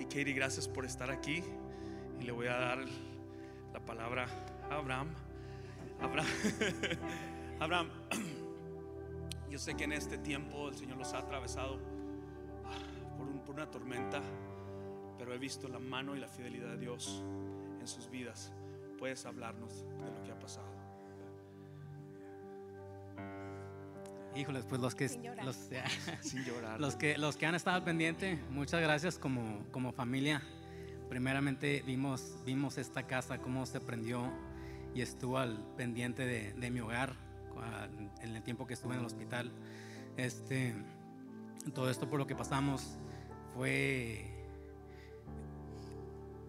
y 0.00 0.06
Katie, 0.06 0.32
gracias 0.32 0.66
por 0.66 0.84
estar 0.84 1.12
aquí. 1.12 1.44
Y 2.18 2.24
le 2.24 2.32
voy 2.32 2.48
a 2.48 2.56
dar 2.56 2.78
la 3.72 3.78
palabra 3.78 4.26
a 4.68 4.74
Abraham. 4.74 5.14
Abraham, 6.00 6.28
Abraham, 7.60 7.90
yo 9.56 9.60
sé 9.60 9.74
que 9.74 9.84
en 9.84 9.92
este 9.92 10.18
tiempo 10.18 10.68
el 10.68 10.74
Señor 10.74 10.98
los 10.98 11.14
ha 11.14 11.18
atravesado 11.20 11.78
por, 13.16 13.26
un- 13.26 13.38
por 13.38 13.54
una 13.54 13.70
tormenta, 13.70 14.20
pero 15.16 15.32
he 15.32 15.38
visto 15.38 15.66
la 15.66 15.78
mano 15.78 16.14
y 16.14 16.18
la 16.20 16.28
fidelidad 16.28 16.68
de 16.72 16.76
Dios 16.76 17.24
en 17.80 17.88
sus 17.88 18.10
vidas. 18.10 18.52
Puedes 18.98 19.24
hablarnos 19.24 19.86
de 20.04 20.10
lo 20.12 20.22
que 20.24 20.30
ha 20.32 20.38
pasado. 20.38 20.66
Híjoles, 24.34 24.66
pues 24.66 24.78
los 24.78 24.94
que, 24.94 25.08
Sin 25.08 25.22
llorar. 25.22 25.46
los, 25.46 25.56
Sin 26.20 26.44
llorar. 26.44 26.78
los 26.78 26.94
que, 26.96 27.16
los 27.16 27.38
que 27.38 27.46
han 27.46 27.54
estado 27.54 27.76
al 27.78 27.84
pendiente, 27.84 28.38
muchas 28.50 28.82
gracias 28.82 29.18
como, 29.18 29.64
como 29.72 29.90
familia. 29.90 30.42
Primeramente 31.08 31.82
vimos, 31.86 32.36
vimos 32.44 32.76
esta 32.76 33.06
casa, 33.06 33.38
cómo 33.38 33.64
se 33.64 33.80
prendió 33.80 34.30
y 34.94 35.00
estuvo 35.00 35.38
al 35.38 35.64
pendiente 35.78 36.26
de, 36.26 36.52
de 36.52 36.70
mi 36.70 36.80
hogar 36.80 37.14
ah, 37.14 37.25
en 38.22 38.36
el 38.36 38.42
tiempo 38.42 38.66
que 38.66 38.74
estuve 38.74 38.94
en 38.94 39.00
el 39.00 39.06
hospital. 39.06 39.50
Este, 40.16 40.74
todo 41.74 41.90
esto 41.90 42.08
por 42.08 42.18
lo 42.18 42.26
que 42.26 42.34
pasamos 42.34 42.96
fue 43.54 44.24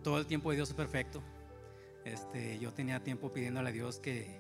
todo 0.03 0.20
el 0.20 0.26
tiempo 0.26 0.49
de 0.51 0.58
Dios 0.58 0.74
perfecto. 0.74 1.22
Este, 2.05 2.58
yo 2.60 2.72
tenía 2.72 3.03
tiempo 3.03 3.34
pidiéndole 3.34 3.70
a 3.70 3.72
Dios 3.72 3.99
que, 3.99 4.39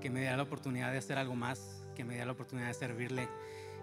que 0.00 0.08
me 0.10 0.20
diera 0.20 0.36
la 0.36 0.44
oportunidad 0.44 0.92
de 0.92 0.98
hacer 0.98 1.18
algo 1.18 1.34
más, 1.34 1.86
que 1.94 2.04
me 2.04 2.14
diera 2.14 2.26
la 2.26 2.32
oportunidad 2.32 2.68
de 2.68 2.74
servirle. 2.74 3.28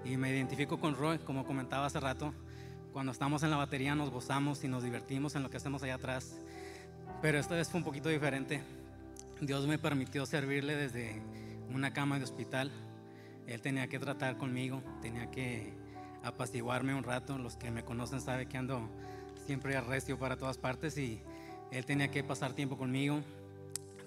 Y 0.04 0.18
me 0.18 0.32
identifico 0.32 0.80
con 0.80 0.96
Roy, 0.96 1.20
como 1.20 1.46
comentaba 1.46 1.86
hace 1.86 2.00
rato, 2.00 2.34
cuando 2.92 3.12
estamos 3.12 3.44
en 3.44 3.52
la 3.52 3.58
batería 3.58 3.96
nos 3.96 4.10
gozamos 4.10 4.64
y 4.64 4.68
nos 4.68 4.84
divertimos 4.84 5.36
en 5.36 5.44
lo 5.44 5.50
que 5.50 5.58
hacemos 5.58 5.84
allá 5.84 5.96
atrás. 5.96 6.36
Pero 7.22 7.38
esta 7.38 7.56
vez 7.56 7.70
fue 7.70 7.78
un 7.78 7.84
poquito 7.84 8.10
diferente. 8.10 8.62
Dios 9.40 9.66
me 9.68 9.78
permitió 9.78 10.26
servirle 10.26 10.76
desde 10.76 11.22
una 11.74 11.94
cama 11.94 12.18
de 12.18 12.24
hospital. 12.24 12.72
Él 13.48 13.62
tenía 13.62 13.88
que 13.88 14.00
tratar 14.00 14.38
conmigo, 14.38 14.82
tenía 15.02 15.30
que 15.32 15.74
apaciguarme 16.24 16.94
un 16.94 17.04
rato. 17.04 17.38
Los 17.38 17.58
que 17.58 17.72
me 17.72 17.84
conocen 17.84 18.22
saben 18.22 18.48
que 18.48 18.58
ando 18.58 18.90
siempre 19.46 19.80
recio 19.82 20.18
para 20.18 20.38
todas 20.38 20.58
partes 20.58 20.98
y 20.98 21.22
él 21.72 21.86
tenía 21.86 22.10
que 22.10 22.24
pasar 22.24 22.54
tiempo 22.54 22.78
conmigo. 22.78 23.22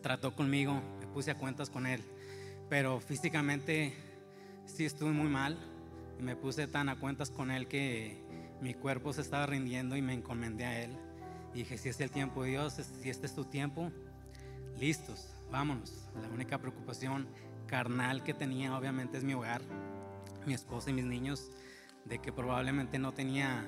Trató 0.03 0.35
conmigo, 0.35 0.81
me 1.01 1.07
puse 1.07 1.31
a 1.31 1.35
cuentas 1.37 1.71
con 1.71 1.87
él. 1.87 2.03
Pero 2.69 3.01
físicamente 3.01 3.95
sí 4.67 4.85
estuve 4.85 5.13
muy 5.13 5.29
mal. 5.29 5.59
Me 6.21 6.37
puse 6.37 6.67
tan 6.67 6.89
a 6.89 6.97
cuentas 6.97 7.31
con 7.31 7.51
él 7.51 7.67
que 7.67 8.23
mi 8.61 8.75
cuerpo 8.75 9.13
se 9.13 9.21
estaba 9.21 9.47
rindiendo 9.47 9.97
y 9.97 10.03
me 10.03 10.15
encomendé 10.15 10.65
a 10.65 10.83
él. 10.83 10.91
Y 11.55 11.59
dije, 11.59 11.79
si 11.79 11.89
es 11.89 12.01
el 12.01 12.11
tiempo 12.11 12.43
de 12.43 12.51
Dios, 12.51 12.75
si 13.01 13.11
este 13.11 13.27
es 13.27 13.35
tu 13.35 13.45
tiempo, 13.45 13.91
listos, 14.79 15.35
vámonos. 15.51 16.09
La 16.21 16.29
única 16.29 16.59
preocupación 16.59 17.27
carnal 17.67 18.23
que 18.23 18.35
tenía 18.35 18.77
obviamente 18.77 19.19
es 19.19 19.25
mi 19.25 19.35
hogar, 19.35 19.63
mi 20.47 20.55
esposa 20.55 20.91
y 20.91 20.93
mis 20.93 21.05
niños, 21.05 21.51
de 22.05 22.19
que 22.19 22.33
probablemente 22.33 22.99
no 22.99 23.13
tenía 23.13 23.65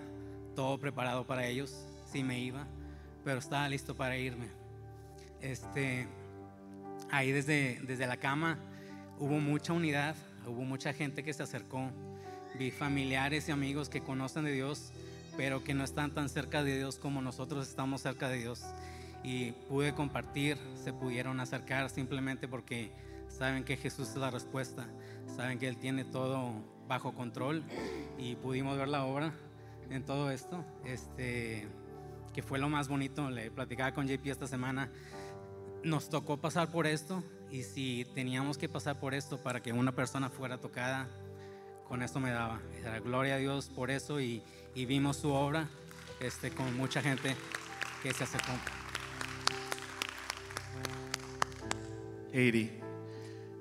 todo 0.54 0.78
preparado 0.78 1.26
para 1.26 1.46
ellos, 1.46 1.86
si 2.10 2.22
me 2.22 2.38
iba, 2.38 2.66
pero 3.24 3.38
estaba 3.38 3.68
listo 3.68 3.96
para 3.96 4.16
irme. 4.16 4.48
Este, 5.40 6.06
ahí 7.10 7.32
desde, 7.32 7.80
desde 7.82 8.06
la 8.06 8.16
cama 8.16 8.58
hubo 9.18 9.38
mucha 9.38 9.72
unidad, 9.72 10.16
hubo 10.46 10.62
mucha 10.62 10.92
gente 10.92 11.22
que 11.22 11.32
se 11.32 11.42
acercó, 11.42 11.90
vi 12.58 12.70
familiares 12.70 13.48
y 13.48 13.52
amigos 13.52 13.88
que 13.88 14.00
conocen 14.00 14.44
de 14.44 14.52
Dios, 14.52 14.92
pero 15.36 15.62
que 15.62 15.74
no 15.74 15.84
están 15.84 16.12
tan 16.12 16.28
cerca 16.28 16.62
de 16.62 16.78
Dios 16.78 16.98
como 16.98 17.20
nosotros 17.20 17.68
estamos 17.68 18.02
cerca 18.02 18.28
de 18.28 18.38
Dios. 18.38 18.62
Y 19.22 19.52
pude 19.68 19.92
compartir, 19.92 20.56
se 20.82 20.92
pudieron 20.92 21.40
acercar 21.40 21.90
simplemente 21.90 22.48
porque 22.48 22.92
saben 23.36 23.64
que 23.64 23.76
Jesús 23.76 24.08
es 24.10 24.16
la 24.16 24.30
respuesta, 24.30 24.86
saben 25.36 25.58
que 25.58 25.68
Él 25.68 25.76
tiene 25.76 26.04
todo 26.04 26.52
bajo 26.88 27.12
control 27.12 27.62
y 28.18 28.36
pudimos 28.36 28.78
ver 28.78 28.88
la 28.88 29.04
obra 29.04 29.32
en 29.90 30.04
todo 30.04 30.30
esto, 30.30 30.64
este, 30.84 31.68
que 32.32 32.42
fue 32.42 32.58
lo 32.58 32.68
más 32.68 32.88
bonito, 32.88 33.30
le 33.30 33.50
platicaba 33.50 33.92
con 33.92 34.08
JP 34.08 34.26
esta 34.26 34.46
semana, 34.46 34.90
nos 35.82 36.08
tocó 36.08 36.38
pasar 36.38 36.70
por 36.70 36.86
esto 36.86 37.22
y 37.50 37.62
si 37.62 38.06
teníamos 38.14 38.58
que 38.58 38.68
pasar 38.68 38.98
por 38.98 39.14
esto 39.14 39.38
para 39.38 39.62
que 39.62 39.72
una 39.72 39.92
persona 39.92 40.30
fuera 40.30 40.58
tocada, 40.58 41.08
con 41.88 42.02
esto 42.02 42.18
me 42.18 42.30
daba. 42.30 42.60
Gloria 43.04 43.34
a 43.34 43.38
Dios 43.38 43.68
por 43.68 43.90
eso 43.90 44.20
y, 44.20 44.42
y 44.74 44.86
vimos 44.86 45.18
su 45.18 45.30
obra 45.30 45.68
este, 46.20 46.50
con 46.50 46.76
mucha 46.76 47.00
gente 47.00 47.36
que 48.02 48.12
se 48.12 48.24
acercó. 48.24 48.52
Katie, 52.32 52.85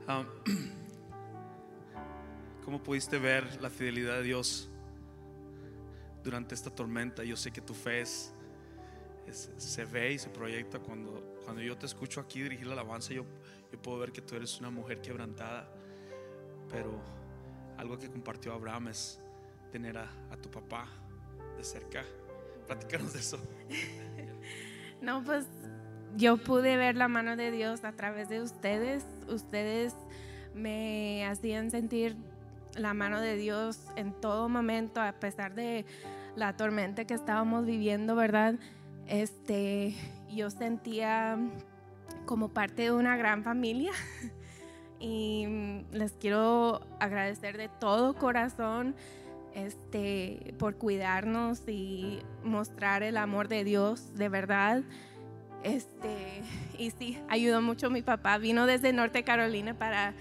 um, 0.08 0.26
¿cómo 2.66 2.82
pudiste 2.82 3.20
ver 3.20 3.62
la 3.62 3.70
fidelidad 3.70 4.18
de 4.18 4.24
Dios 4.24 4.70
durante 6.24 6.56
esta 6.56 6.70
tormenta? 6.70 7.24
Yo 7.24 7.36
sé 7.36 7.52
que 7.52 7.62
tu 7.62 7.74
fe 7.74 8.04
se 9.32 9.86
ve 9.86 10.14
y 10.14 10.20
se 10.20 10.30
proyecta 10.30 10.80
cuando, 10.80 11.38
cuando 11.44 11.62
yo 11.62 11.78
te 11.78 11.86
escucho 11.86 12.20
aquí 12.20 12.42
dirigir 12.42 12.68
la 12.68 12.74
alabanza. 12.74 13.14
Yo, 13.14 13.26
yo 13.72 13.82
puedo 13.82 14.00
ver 14.00 14.12
que 14.12 14.22
tú 14.22 14.36
eres 14.36 14.60
una 14.60 14.70
mujer 14.70 15.02
quebrantada, 15.02 15.70
pero 16.70 17.00
algo 17.78 17.98
que 17.98 18.10
compartió 18.10 18.54
Abraham 18.54 18.90
es 18.90 19.20
tener 19.72 19.98
a, 19.98 20.10
a 20.32 20.38
tu 20.38 20.50
papá 20.50 20.88
de 21.58 21.64
cerca. 21.64 22.04
Platícanos 22.68 23.14
de 23.14 23.20
eso. 23.20 23.40
No, 25.02 25.24
pues 25.24 25.46
yo 26.16 26.38
pude 26.38 26.78
ver 26.78 26.96
la 26.96 27.08
mano 27.08 27.36
de 27.36 27.52
Dios 27.52 27.84
a 27.84 27.92
través 27.92 28.30
de 28.30 28.42
ustedes. 28.42 29.06
Ustedes 29.28 29.94
me 30.54 31.26
hacían 31.26 31.72
sentir 31.72 32.16
la 32.76 32.94
mano 32.94 33.22
de 33.22 33.36
Dios 33.36 33.80
en 33.96 34.14
todo 34.14 34.50
momento, 34.50 35.02
a 35.02 35.14
pesar 35.14 35.56
de 35.56 35.86
la 36.36 36.56
tormenta 36.56 37.06
que 37.06 37.14
estábamos 37.14 37.66
viviendo, 37.66 38.16
¿verdad? 38.16 38.56
Este, 39.08 39.96
yo 40.30 40.50
sentía 40.50 41.38
como 42.26 42.50
parte 42.50 42.84
de 42.84 42.92
una 42.92 43.18
gran 43.18 43.44
familia. 43.44 43.92
Y 44.98 45.46
les 45.92 46.14
quiero 46.14 46.82
agradecer 47.00 47.58
de 47.58 47.68
todo 47.68 48.16
corazón 48.16 48.96
este, 49.54 50.56
por 50.58 50.78
cuidarnos 50.78 51.68
y 51.68 52.20
mostrar 52.44 53.04
el 53.04 53.18
amor 53.18 53.48
de 53.48 53.66
Dios 53.66 54.16
de 54.16 54.30
verdad. 54.30 54.84
Este, 55.66 56.44
y 56.78 56.92
sí, 56.92 57.18
ayudó 57.28 57.62
mucho 57.62 57.90
mi 57.90 58.02
papá. 58.02 58.38
Vino 58.38 58.66
desde 58.68 58.94
Norte 58.94 59.24
Carolina 59.24 59.74
para 59.74 60.14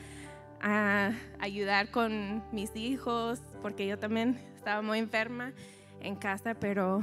ah, 0.61 1.13
ayudar 1.39 1.91
con 1.91 2.43
mis 2.51 2.75
hijos, 2.75 3.41
porque 3.63 3.87
yo 3.87 3.99
también 3.99 4.41
estaba 4.57 4.83
muy 4.83 4.99
enferma 4.99 5.53
en 6.01 6.17
casa, 6.17 6.55
pero 6.55 7.03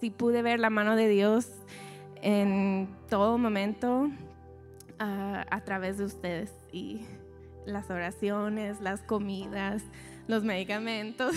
sí 0.00 0.10
pude 0.10 0.42
ver 0.42 0.60
la 0.60 0.70
mano 0.70 0.96
de 0.96 1.08
Dios 1.08 1.48
en 2.22 2.88
todo 3.08 3.38
momento 3.38 4.08
ah, 4.98 5.44
a 5.50 5.64
través 5.64 5.98
de 5.98 6.04
ustedes 6.04 6.52
y 6.72 7.04
las 7.66 7.90
oraciones, 7.90 8.80
las 8.80 9.02
comidas, 9.02 9.82
los 10.28 10.44
medicamentos, 10.44 11.34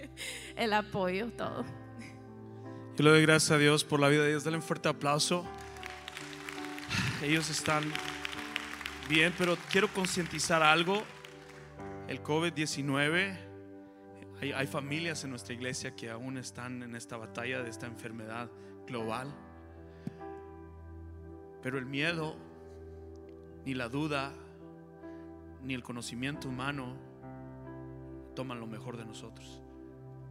el 0.56 0.72
apoyo, 0.72 1.30
todo. 1.32 1.64
Yo 2.96 3.04
le 3.04 3.10
doy 3.10 3.22
gracias 3.22 3.50
a 3.50 3.58
Dios 3.58 3.84
por 3.84 4.00
la 4.00 4.08
vida 4.08 4.22
de 4.22 4.30
Dios. 4.30 4.44
Dale 4.44 4.56
un 4.56 4.62
fuerte 4.62 4.88
aplauso. 4.88 5.46
Ellos 7.22 7.50
están 7.50 7.84
bien, 9.08 9.32
pero 9.38 9.56
quiero 9.70 9.88
concientizar 9.88 10.62
algo. 10.62 11.02
El 12.08 12.22
COVID-19 12.22 13.36
Hay, 14.40 14.66
familias 14.66 15.22
en 15.22 15.30
nuestra 15.30 15.54
iglesia 15.54 15.94
que 15.94 16.10
aún 16.10 16.36
están 16.36 16.82
en 16.82 16.96
esta 16.96 17.16
batalla 17.16 17.62
de 17.62 17.70
esta 17.70 17.86
enfermedad 17.86 18.50
global. 18.86 19.32
Pero 21.62 21.78
el 21.78 21.86
miedo, 21.86 22.36
ni 23.64 23.74
la 23.74 23.88
duda, 23.88 24.32
ni 25.62 25.74
el 25.74 25.84
conocimiento 25.84 26.48
humano 26.48 26.96
toman 28.34 28.58
lo 28.58 28.66
mejor 28.66 28.96
de 28.96 29.04
nosotros. 29.04 29.62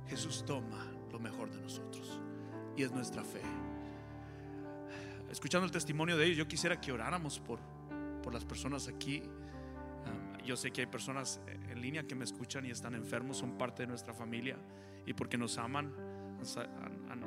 Jesús 0.07 0.43
toma 0.45 0.85
lo 1.09 1.19
mejor 1.19 1.49
de 1.49 1.61
nosotros 1.61 2.19
y 2.75 2.83
es 2.83 2.91
nuestra 2.91 3.23
fe. 3.23 3.41
Escuchando 5.31 5.65
el 5.65 5.71
testimonio 5.71 6.17
de 6.17 6.25
ellos, 6.25 6.37
yo 6.37 6.47
quisiera 6.47 6.79
que 6.79 6.91
oráramos 6.91 7.39
por, 7.39 7.59
por 8.21 8.33
las 8.33 8.43
personas 8.45 8.87
aquí. 8.87 9.21
Um, 9.21 10.43
yo 10.45 10.55
sé 10.57 10.71
que 10.71 10.81
hay 10.81 10.87
personas 10.87 11.39
en 11.47 11.81
línea 11.81 12.03
que 12.03 12.15
me 12.15 12.23
escuchan 12.25 12.65
y 12.65 12.71
están 12.71 12.95
enfermos, 12.95 13.37
son 13.37 13.57
parte 13.57 13.83
de 13.83 13.87
nuestra 13.87 14.13
familia 14.13 14.57
y 15.05 15.13
porque 15.13 15.37
nos 15.37 15.57
aman 15.57 15.91
han, 16.57 17.11
han- 17.11 17.23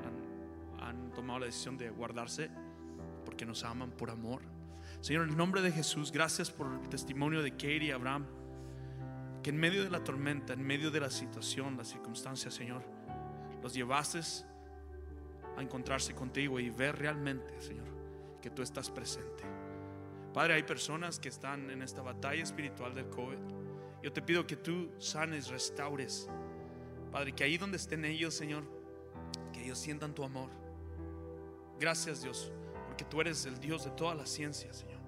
han- 0.80 1.12
tomado 1.14 1.38
la 1.40 1.46
decisión 1.46 1.78
de 1.78 1.88
guardarse 1.90 2.50
porque 3.24 3.46
nos 3.46 3.62
aman 3.64 3.92
por 3.92 4.10
amor. 4.10 4.42
Señor, 5.00 5.22
en 5.24 5.30
el 5.30 5.36
nombre 5.36 5.62
de 5.62 5.70
Jesús, 5.72 6.10
gracias 6.12 6.50
por 6.50 6.66
el 6.82 6.88
testimonio 6.88 7.40
de 7.42 7.52
Katie 7.52 7.84
y 7.84 7.90
Abraham, 7.92 8.26
que 9.42 9.50
en 9.50 9.56
medio 9.56 9.84
de 9.84 9.90
la 9.90 10.02
tormenta, 10.02 10.52
en 10.52 10.62
medio 10.66 10.90
de 10.90 10.98
la 11.00 11.10
situación, 11.10 11.76
la 11.76 11.84
circunstancia, 11.84 12.50
Señor, 12.50 12.82
los 13.62 13.72
llevaste 13.72 14.20
a 15.56 15.62
encontrarse 15.62 16.14
contigo 16.14 16.58
y 16.58 16.68
ver 16.70 16.98
realmente, 16.98 17.60
Señor, 17.60 17.86
que 18.44 18.50
tú 18.50 18.60
estás 18.60 18.90
presente. 18.90 19.42
Padre, 20.34 20.52
hay 20.52 20.64
personas 20.64 21.18
que 21.18 21.30
están 21.30 21.70
en 21.70 21.80
esta 21.80 22.02
batalla 22.02 22.42
espiritual 22.42 22.94
del 22.94 23.08
COVID. 23.08 23.38
Yo 24.02 24.12
te 24.12 24.20
pido 24.20 24.46
que 24.46 24.56
tú 24.56 24.90
sanes, 24.98 25.48
restaures. 25.48 26.28
Padre, 27.10 27.32
que 27.32 27.42
ahí 27.42 27.56
donde 27.56 27.78
estén 27.78 28.04
ellos, 28.04 28.34
Señor, 28.34 28.64
que 29.50 29.64
ellos 29.64 29.78
sientan 29.78 30.14
tu 30.14 30.24
amor. 30.24 30.50
Gracias, 31.80 32.22
Dios, 32.22 32.52
porque 32.86 33.06
tú 33.06 33.22
eres 33.22 33.46
el 33.46 33.58
Dios 33.58 33.86
de 33.86 33.92
toda 33.92 34.14
la 34.14 34.26
ciencia, 34.26 34.70
Señor. 34.74 35.00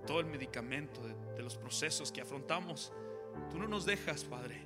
De 0.00 0.06
todo 0.06 0.20
el 0.20 0.26
medicamento, 0.26 1.06
de, 1.06 1.14
de 1.34 1.42
los 1.42 1.58
procesos 1.58 2.10
que 2.10 2.22
afrontamos. 2.22 2.90
Tú 3.50 3.58
no 3.58 3.68
nos 3.68 3.84
dejas, 3.84 4.24
Padre. 4.24 4.62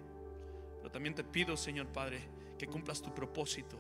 Pero 0.79 0.93
también 0.93 1.17
te 1.17 1.25
pido, 1.25 1.57
Señor 1.57 1.89
Padre, 1.89 2.21
que 2.57 2.69
cumplas 2.69 3.03
tu 3.03 3.13
propósito, 3.13 3.77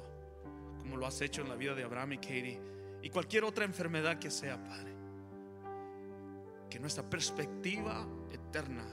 como 0.81 0.97
lo 0.97 1.07
has 1.07 1.21
hecho 1.21 1.43
en 1.43 1.49
la 1.49 1.55
vida 1.55 1.77
de 1.77 1.85
Abraham 1.85 2.15
y 2.15 2.19
Katie, 2.19 2.76
y 3.07 3.09
cualquier 3.09 3.45
otra 3.45 3.65
enfermedad 3.65 4.19
que 4.19 4.33
sea, 4.33 4.61
Padre. 4.61 4.93
Que 6.69 6.81
nuestra 6.81 7.09
perspectiva 7.09 8.05
eterna 8.33 8.85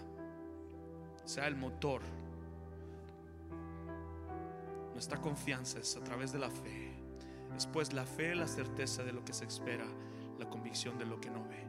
sea 1.25 1.47
el 1.47 1.55
motor. 1.55 2.03
Nuestra 4.93 5.19
confianza 5.19 5.79
es 5.79 5.97
a 5.97 6.03
través 6.03 6.31
de 6.31 6.37
la 6.37 6.51
fe. 6.51 6.93
Después 7.55 7.91
la 7.91 8.05
fe, 8.05 8.35
la 8.35 8.47
certeza 8.47 9.01
de 9.01 9.13
lo 9.13 9.25
que 9.25 9.33
se 9.33 9.45
espera, 9.45 9.87
la 10.37 10.47
convicción 10.47 10.99
de 10.99 11.07
lo 11.07 11.19
que 11.19 11.31
no 11.31 11.43
ve. 11.45 11.65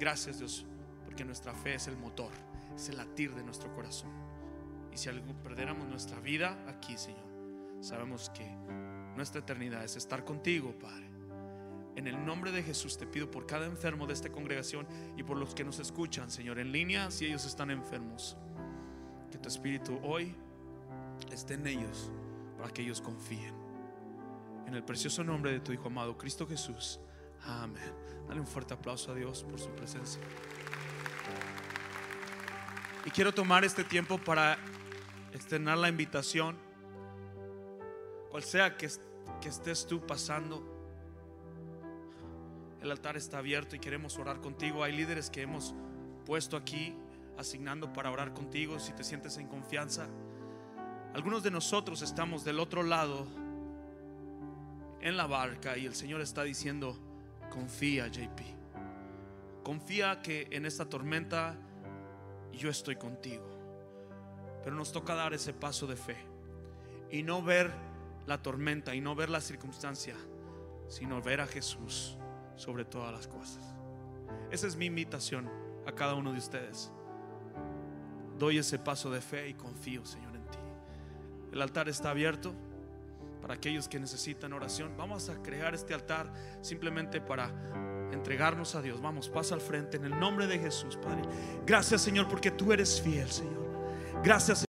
Gracias 0.00 0.38
Dios, 0.38 0.64
porque 1.04 1.26
nuestra 1.26 1.52
fe 1.52 1.74
es 1.74 1.86
el 1.86 1.98
motor, 1.98 2.32
es 2.74 2.88
el 2.88 2.96
latir 2.96 3.34
de 3.34 3.42
nuestro 3.42 3.70
corazón. 3.74 4.12
Y 4.90 4.96
si 4.96 5.10
algo 5.10 5.34
perdiéramos 5.42 5.86
nuestra 5.86 6.18
vida 6.18 6.56
aquí, 6.66 6.96
Señor, 6.96 7.28
sabemos 7.82 8.30
que 8.30 8.56
nuestra 9.18 9.40
eternidad 9.40 9.84
es 9.84 9.96
estar 9.96 10.24
contigo, 10.24 10.72
Padre. 10.78 11.06
En 11.96 12.06
el 12.06 12.24
nombre 12.24 12.52
de 12.52 12.62
Jesús 12.62 12.96
te 12.96 13.06
pido 13.06 13.30
por 13.30 13.44
cada 13.46 13.66
enfermo 13.66 14.06
de 14.06 14.14
esta 14.14 14.30
congregación 14.30 14.86
y 15.16 15.24
por 15.24 15.36
los 15.36 15.54
que 15.54 15.64
nos 15.64 15.80
escuchan, 15.80 16.30
Señor, 16.30 16.58
en 16.60 16.70
línea, 16.70 17.10
si 17.10 17.26
ellos 17.26 17.44
están 17.44 17.70
enfermos, 17.72 18.36
que 19.30 19.38
tu 19.38 19.48
Espíritu 19.48 19.98
hoy 20.04 20.34
esté 21.32 21.54
en 21.54 21.66
ellos 21.66 22.12
para 22.56 22.72
que 22.72 22.82
ellos 22.82 23.00
confíen. 23.00 23.52
En 24.66 24.74
el 24.74 24.84
precioso 24.84 25.24
nombre 25.24 25.50
de 25.50 25.60
tu 25.60 25.72
Hijo 25.72 25.88
amado, 25.88 26.16
Cristo 26.16 26.46
Jesús. 26.46 27.00
Amén. 27.44 27.92
Dale 28.28 28.38
un 28.40 28.46
fuerte 28.46 28.74
aplauso 28.74 29.10
a 29.10 29.14
Dios 29.16 29.42
por 29.42 29.58
su 29.58 29.70
presencia. 29.70 30.20
Y 33.04 33.10
quiero 33.10 33.32
tomar 33.32 33.64
este 33.64 33.82
tiempo 33.82 34.18
para 34.18 34.56
externar 35.32 35.78
la 35.78 35.88
invitación, 35.88 36.56
cual 38.30 38.42
sea 38.44 38.76
que, 38.76 38.86
est- 38.86 39.00
que 39.40 39.48
estés 39.48 39.86
tú 39.86 40.06
pasando. 40.06 40.62
El 42.80 42.90
altar 42.90 43.16
está 43.16 43.38
abierto 43.38 43.76
y 43.76 43.78
queremos 43.78 44.18
orar 44.18 44.40
contigo. 44.40 44.84
Hay 44.84 44.96
líderes 44.96 45.30
que 45.30 45.42
hemos 45.42 45.74
puesto 46.24 46.56
aquí 46.56 46.94
asignando 47.36 47.92
para 47.92 48.10
orar 48.10 48.34
contigo 48.34 48.78
si 48.78 48.92
te 48.92 49.04
sientes 49.04 49.36
en 49.38 49.48
confianza. 49.48 50.08
Algunos 51.14 51.42
de 51.42 51.50
nosotros 51.50 52.02
estamos 52.02 52.44
del 52.44 52.60
otro 52.60 52.82
lado 52.82 53.26
en 55.00 55.16
la 55.16 55.26
barca 55.26 55.76
y 55.78 55.86
el 55.86 55.94
Señor 55.94 56.20
está 56.20 56.42
diciendo, 56.42 56.98
confía 57.50 58.08
JP. 58.08 58.40
Confía 59.62 60.20
que 60.22 60.48
en 60.50 60.66
esta 60.66 60.88
tormenta 60.88 61.56
yo 62.52 62.70
estoy 62.70 62.96
contigo. 62.96 63.46
Pero 64.64 64.76
nos 64.76 64.92
toca 64.92 65.14
dar 65.14 65.32
ese 65.32 65.52
paso 65.52 65.86
de 65.86 65.96
fe 65.96 66.16
y 67.10 67.22
no 67.22 67.42
ver 67.42 67.72
la 68.28 68.42
tormenta 68.42 68.94
y 68.94 69.00
no 69.00 69.14
ver 69.14 69.30
la 69.30 69.40
circunstancia, 69.40 70.14
sino 70.86 71.22
ver 71.22 71.40
a 71.40 71.46
Jesús 71.46 72.18
sobre 72.56 72.84
todas 72.84 73.10
las 73.10 73.26
cosas. 73.26 73.74
Esa 74.50 74.66
es 74.66 74.76
mi 74.76 74.84
invitación 74.84 75.50
a 75.86 75.92
cada 75.92 76.14
uno 76.14 76.32
de 76.32 76.38
ustedes. 76.38 76.92
Doy 78.38 78.58
ese 78.58 78.78
paso 78.78 79.10
de 79.10 79.22
fe 79.22 79.48
y 79.48 79.54
confío, 79.54 80.04
Señor, 80.04 80.36
en 80.36 80.42
ti. 80.42 80.58
El 81.52 81.62
altar 81.62 81.88
está 81.88 82.10
abierto 82.10 82.54
para 83.40 83.54
aquellos 83.54 83.88
que 83.88 83.98
necesitan 83.98 84.52
oración. 84.52 84.94
Vamos 84.98 85.30
a 85.30 85.42
crear 85.42 85.74
este 85.74 85.94
altar 85.94 86.30
simplemente 86.60 87.22
para 87.22 87.50
entregarnos 88.12 88.74
a 88.74 88.82
Dios. 88.82 89.00
Vamos, 89.00 89.30
pasa 89.30 89.54
al 89.54 89.62
frente 89.62 89.96
en 89.96 90.04
el 90.04 90.20
nombre 90.20 90.46
de 90.46 90.58
Jesús, 90.58 90.98
Padre. 90.98 91.22
Gracias, 91.64 92.02
Señor, 92.02 92.28
porque 92.28 92.50
tú 92.50 92.74
eres 92.74 93.00
fiel, 93.00 93.30
Señor. 93.30 93.66
Gracias. 94.22 94.66